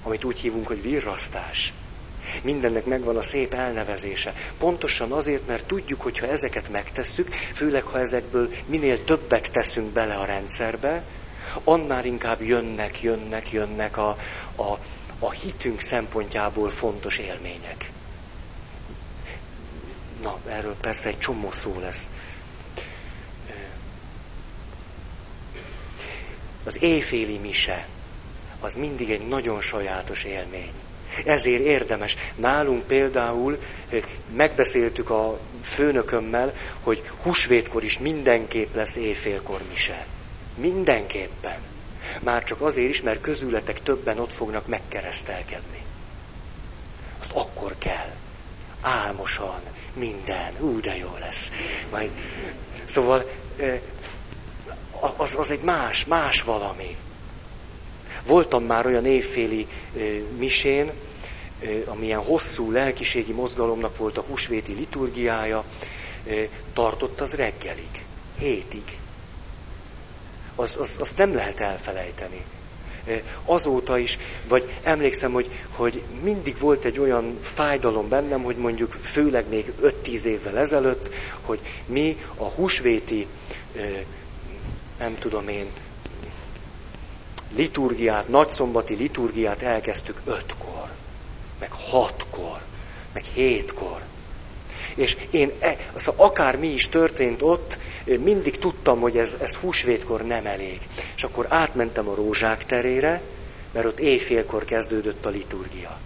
[0.03, 1.73] amit úgy hívunk, hogy virrasztás.
[2.41, 4.33] Mindennek megvan a szép elnevezése.
[4.57, 10.15] Pontosan azért, mert tudjuk, hogy ha ezeket megtesszük, főleg ha ezekből minél többet teszünk bele
[10.15, 11.03] a rendszerbe,
[11.63, 14.09] annál inkább jönnek, jönnek, jönnek a,
[14.57, 14.77] a
[15.23, 17.91] a hitünk szempontjából fontos élmények.
[20.21, 22.09] Na, erről persze egy csomó szó lesz.
[26.63, 27.87] Az éjféli mise,
[28.59, 30.71] az mindig egy nagyon sajátos élmény.
[31.25, 32.15] Ezért érdemes.
[32.35, 33.59] Nálunk például
[34.35, 36.53] megbeszéltük a főnökömmel,
[36.83, 40.05] hogy húsvétkor is mindenképp lesz éjfélkor mise.
[40.55, 41.57] Mindenképpen.
[42.19, 45.83] Már csak azért is, mert közületek többen ott fognak megkeresztelkedni.
[47.19, 48.09] Azt akkor kell.
[48.81, 49.61] Álmosan,
[49.93, 50.53] minden.
[50.59, 51.51] Ú, de jó lesz.
[51.91, 52.09] Majd,
[52.85, 53.29] szóval
[55.15, 56.97] az, az egy más, más valami.
[58.25, 59.67] Voltam már olyan évféli
[60.37, 60.91] misén,
[61.85, 65.63] amilyen hosszú lelkiségi mozgalomnak volt a húsvéti liturgiája,
[66.73, 68.05] tartott az reggelig,
[68.37, 68.83] hétig
[70.55, 72.43] az, az, azt nem lehet elfelejteni.
[73.45, 74.17] Azóta is,
[74.47, 80.23] vagy emlékszem, hogy, hogy mindig volt egy olyan fájdalom bennem, hogy mondjuk főleg még 5-10
[80.23, 81.09] évvel ezelőtt,
[81.41, 83.27] hogy mi a húsvéti,
[84.99, 85.65] nem tudom én,
[87.55, 90.89] liturgiát, nagyszombati liturgiát elkezdtük ötkor,
[91.59, 92.61] meg hatkor,
[93.13, 94.01] meg hétkor.
[94.95, 100.21] És én, e, szóval akár mi is történt ott, mindig tudtam, hogy ez, ez húsvétkor
[100.21, 100.79] nem elég.
[101.15, 103.21] És akkor átmentem a rózsák terére,
[103.71, 105.99] mert ott éjfélkor kezdődött a liturgia.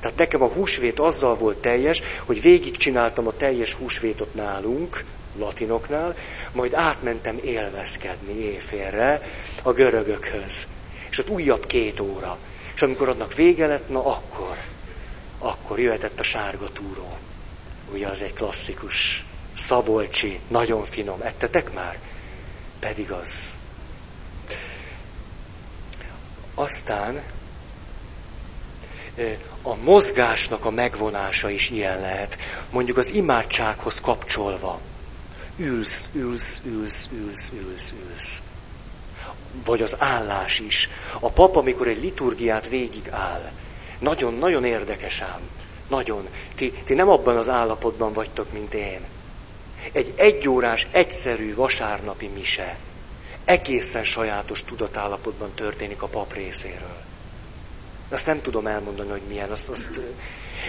[0.00, 5.04] Tehát nekem a húsvét azzal volt teljes, hogy végigcsináltam a teljes húsvétot nálunk,
[5.38, 6.16] latinoknál,
[6.52, 9.22] majd átmentem élvezkedni éjfélre
[9.62, 10.68] a görögökhöz.
[11.10, 12.38] És ott újabb két óra.
[12.74, 14.56] És amikor adnak vége lett, na akkor,
[15.38, 17.16] akkor jöhetett a sárga túró.
[17.92, 19.24] Ugye az egy klasszikus
[19.56, 21.20] szabolcsi, nagyon finom.
[21.22, 21.98] Ettetek már?
[22.78, 23.56] Pedig az.
[29.62, 32.38] a mozgásnak a megvonása is ilyen lehet.
[32.70, 34.80] Mondjuk az imádsághoz kapcsolva.
[35.60, 38.42] Ülsz, ülsz, ülsz, ülsz, ülsz, ülsz.
[39.64, 40.88] Vagy az állás is.
[41.20, 43.50] A pap, amikor egy liturgiát végig áll,
[43.98, 45.40] nagyon-nagyon érdekes ám.
[45.88, 46.28] Nagyon.
[46.54, 49.00] Ti, ti nem abban az állapotban vagytok, mint én.
[49.92, 52.78] Egy egyórás, egyszerű vasárnapi mise
[53.50, 56.96] egészen sajátos tudatállapotban történik a pap részéről.
[58.08, 59.50] Azt nem tudom elmondani, hogy milyen.
[59.50, 60.00] Azt, azt,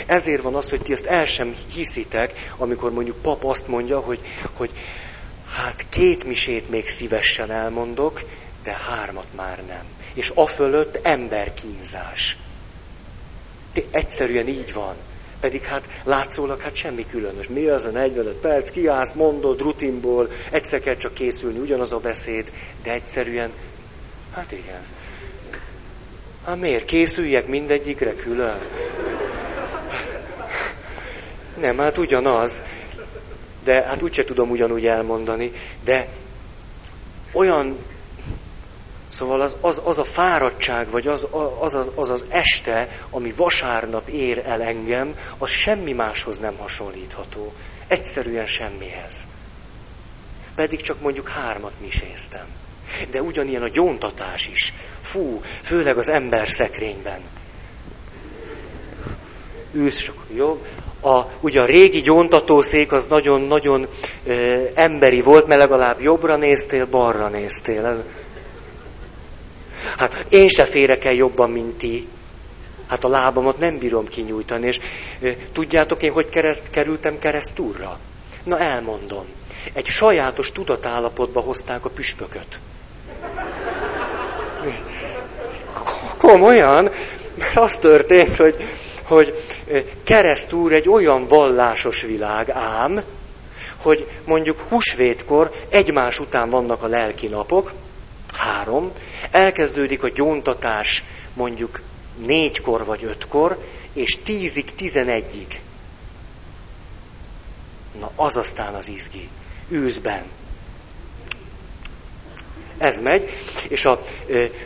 [0.05, 4.19] ezért van az, hogy ti ezt el sem hiszitek, amikor mondjuk pap azt mondja, hogy,
[4.53, 4.71] hogy
[5.55, 8.21] hát két misét még szívesen elmondok,
[8.63, 9.83] de hármat már nem.
[10.13, 12.37] És afölött emberkínzás.
[13.91, 14.95] Egyszerűen így van.
[15.39, 17.47] Pedig hát látszólag hát semmi különös.
[17.47, 22.51] Mi az a 45 perc, kiállsz, mondod, rutinból, egyszer kell csak készülni, ugyanaz a beszéd,
[22.83, 23.51] de egyszerűen,
[24.33, 24.81] hát igen.
[26.45, 26.85] Hát miért?
[26.85, 28.59] Készüljek mindegyikre külön?
[31.61, 32.61] Nem, hát ugyanaz.
[33.63, 35.51] De hát úgyse tudom ugyanúgy elmondani.
[35.83, 36.07] De
[37.31, 37.77] olyan
[39.11, 41.27] Szóval az, az, az a fáradtság, vagy az
[41.59, 47.53] az, az, az az este, ami vasárnap ér el engem, az semmi máshoz nem hasonlítható.
[47.87, 49.27] Egyszerűen semmihez.
[50.55, 52.45] Pedig csak mondjuk hármat miséztem.
[53.09, 54.73] De ugyanilyen a gyóntatás is.
[55.01, 57.21] Fú, főleg az ember szekrényben.
[59.73, 60.65] Ülsz sok jobb.
[61.01, 63.87] A, ugye a régi gyóntatószék az nagyon-nagyon
[64.27, 64.31] e,
[64.73, 67.85] emberi volt, mert legalább jobbra néztél, balra néztél.
[67.85, 67.97] Ez,
[69.97, 72.07] Hát én se férek el jobban, mint ti.
[72.87, 74.67] Hát a lábamat nem bírom kinyújtani.
[74.67, 74.79] És
[75.21, 77.99] e, tudjátok én, hogy kereszt, kerültem keresztúrra?
[78.43, 79.25] Na elmondom.
[79.73, 82.59] Egy sajátos tudatállapotba hozták a püspököt.
[86.17, 86.89] Komolyan,
[87.37, 88.55] mert az történt, hogy,
[89.03, 89.43] hogy
[90.03, 93.01] keresztúr egy olyan vallásos világ ám,
[93.77, 97.73] hogy mondjuk húsvétkor egymás után vannak a lelki napok,
[98.33, 98.91] három,
[99.31, 101.81] elkezdődik a gyóntatás mondjuk
[102.25, 103.57] négykor vagy ötkor,
[103.93, 105.61] és tízig, tizenegyig.
[107.99, 109.29] Na, az aztán az izgi.
[109.71, 110.23] Űzben.
[112.81, 113.29] Ez megy,
[113.67, 114.01] és a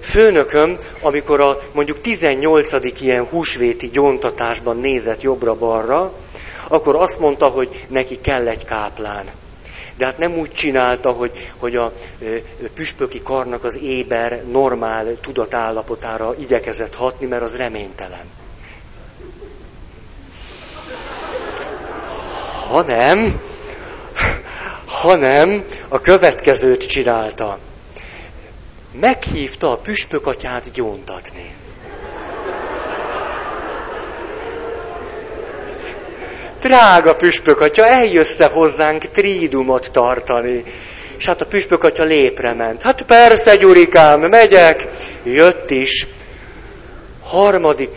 [0.01, 3.01] főnököm, amikor a mondjuk 18.
[3.01, 6.13] ilyen húsvéti gyóntatásban nézett jobbra-balra,
[6.67, 9.25] akkor azt mondta, hogy neki kell egy káplán.
[9.97, 11.93] De hát nem úgy csinálta, hogy, hogy a
[12.73, 18.25] püspöki karnak az éber, normál tudatállapotára igyekezett hatni, mert az reménytelen.
[22.67, 23.41] Hanem,
[24.85, 27.59] hanem a következőt csinálta.
[28.99, 31.53] Meghívta a püspökatyát gyóntatni.
[36.61, 40.63] Drága püspök atya, eljössz hozzánk trídumot tartani.
[41.17, 42.81] És hát a püspök atya lépre ment.
[42.81, 44.87] Hát persze, Gyurikám, megyek.
[45.23, 46.07] Jött is.
[47.23, 47.95] Harmadik,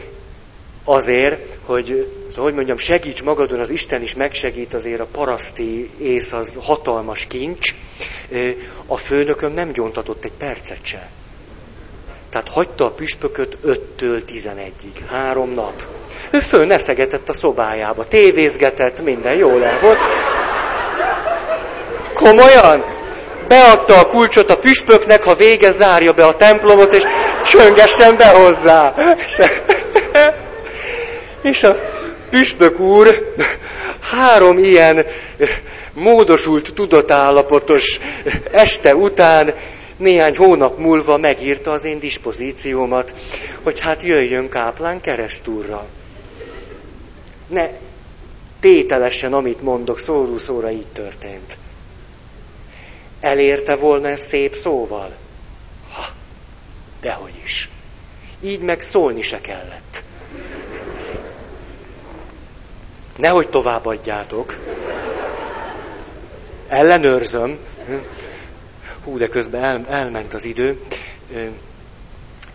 [0.84, 6.32] azért, hogy, szóval, hogy mondjam, segíts magadon, az Isten is megsegít, azért a paraszti ész
[6.32, 7.74] az hatalmas kincs.
[8.86, 11.08] A főnököm nem gyóntatott egy percet se.
[12.30, 15.08] Tehát hagyta a püspököt 5-től 11-ig.
[15.10, 15.82] Három nap.
[16.30, 19.98] Ő föl neszegetett a szobájába, tévézgetett, minden jól el volt.
[22.14, 22.84] Komolyan?
[23.48, 27.02] Beadta a kulcsot a püspöknek, ha vége, zárja be a templomot, és
[27.44, 28.94] csöngessen be hozzá.
[31.42, 31.76] És a
[32.30, 33.34] püspök úr
[34.00, 35.06] három ilyen
[35.92, 38.00] módosult, tudatállapotos
[38.50, 39.54] este után
[39.96, 43.14] néhány hónap múlva megírta az én dispozíciómat,
[43.62, 45.86] hogy hát jöjjön káplán keresztúrra
[47.48, 47.68] ne
[48.60, 51.56] tételesen, amit mondok, szóró szóra így történt.
[53.20, 55.16] Elérte volna ezt szép szóval?
[55.92, 56.04] Ha,
[57.00, 57.70] dehogy is.
[58.40, 60.04] Így meg szólni se kellett.
[63.18, 64.58] Nehogy továbbadjátok.
[66.68, 67.58] Ellenőrzöm.
[69.04, 70.80] Hú, de közben el, elment az idő.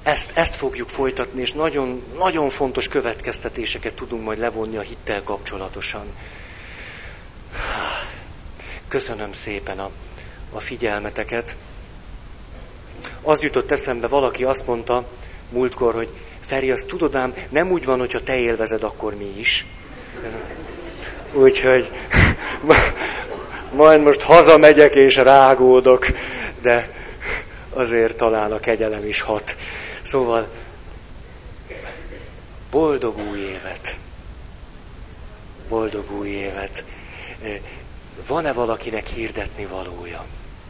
[0.04, 6.06] Ezt, ezt fogjuk folytatni, és nagyon, nagyon fontos következtetéseket tudunk majd levonni a hittel kapcsolatosan.
[8.88, 9.90] Köszönöm szépen a,
[10.52, 11.56] a figyelmeteket.
[13.22, 15.08] Az jutott eszembe, valaki azt mondta
[15.50, 16.10] múltkor, hogy
[16.40, 19.66] Feri, azt tudod ám, nem úgy van, hogyha te élvezed, akkor mi is.
[21.34, 21.92] Úgyhogy
[23.72, 26.06] majd most hazamegyek és rágódok,
[26.62, 26.92] de
[27.70, 29.56] azért talán a kegyelem is hat.
[30.02, 30.48] Szóval
[32.72, 33.98] boldog új évet.
[35.70, 36.84] Boldog új évet.
[38.28, 40.26] Van-e valakinek hirdetni valója?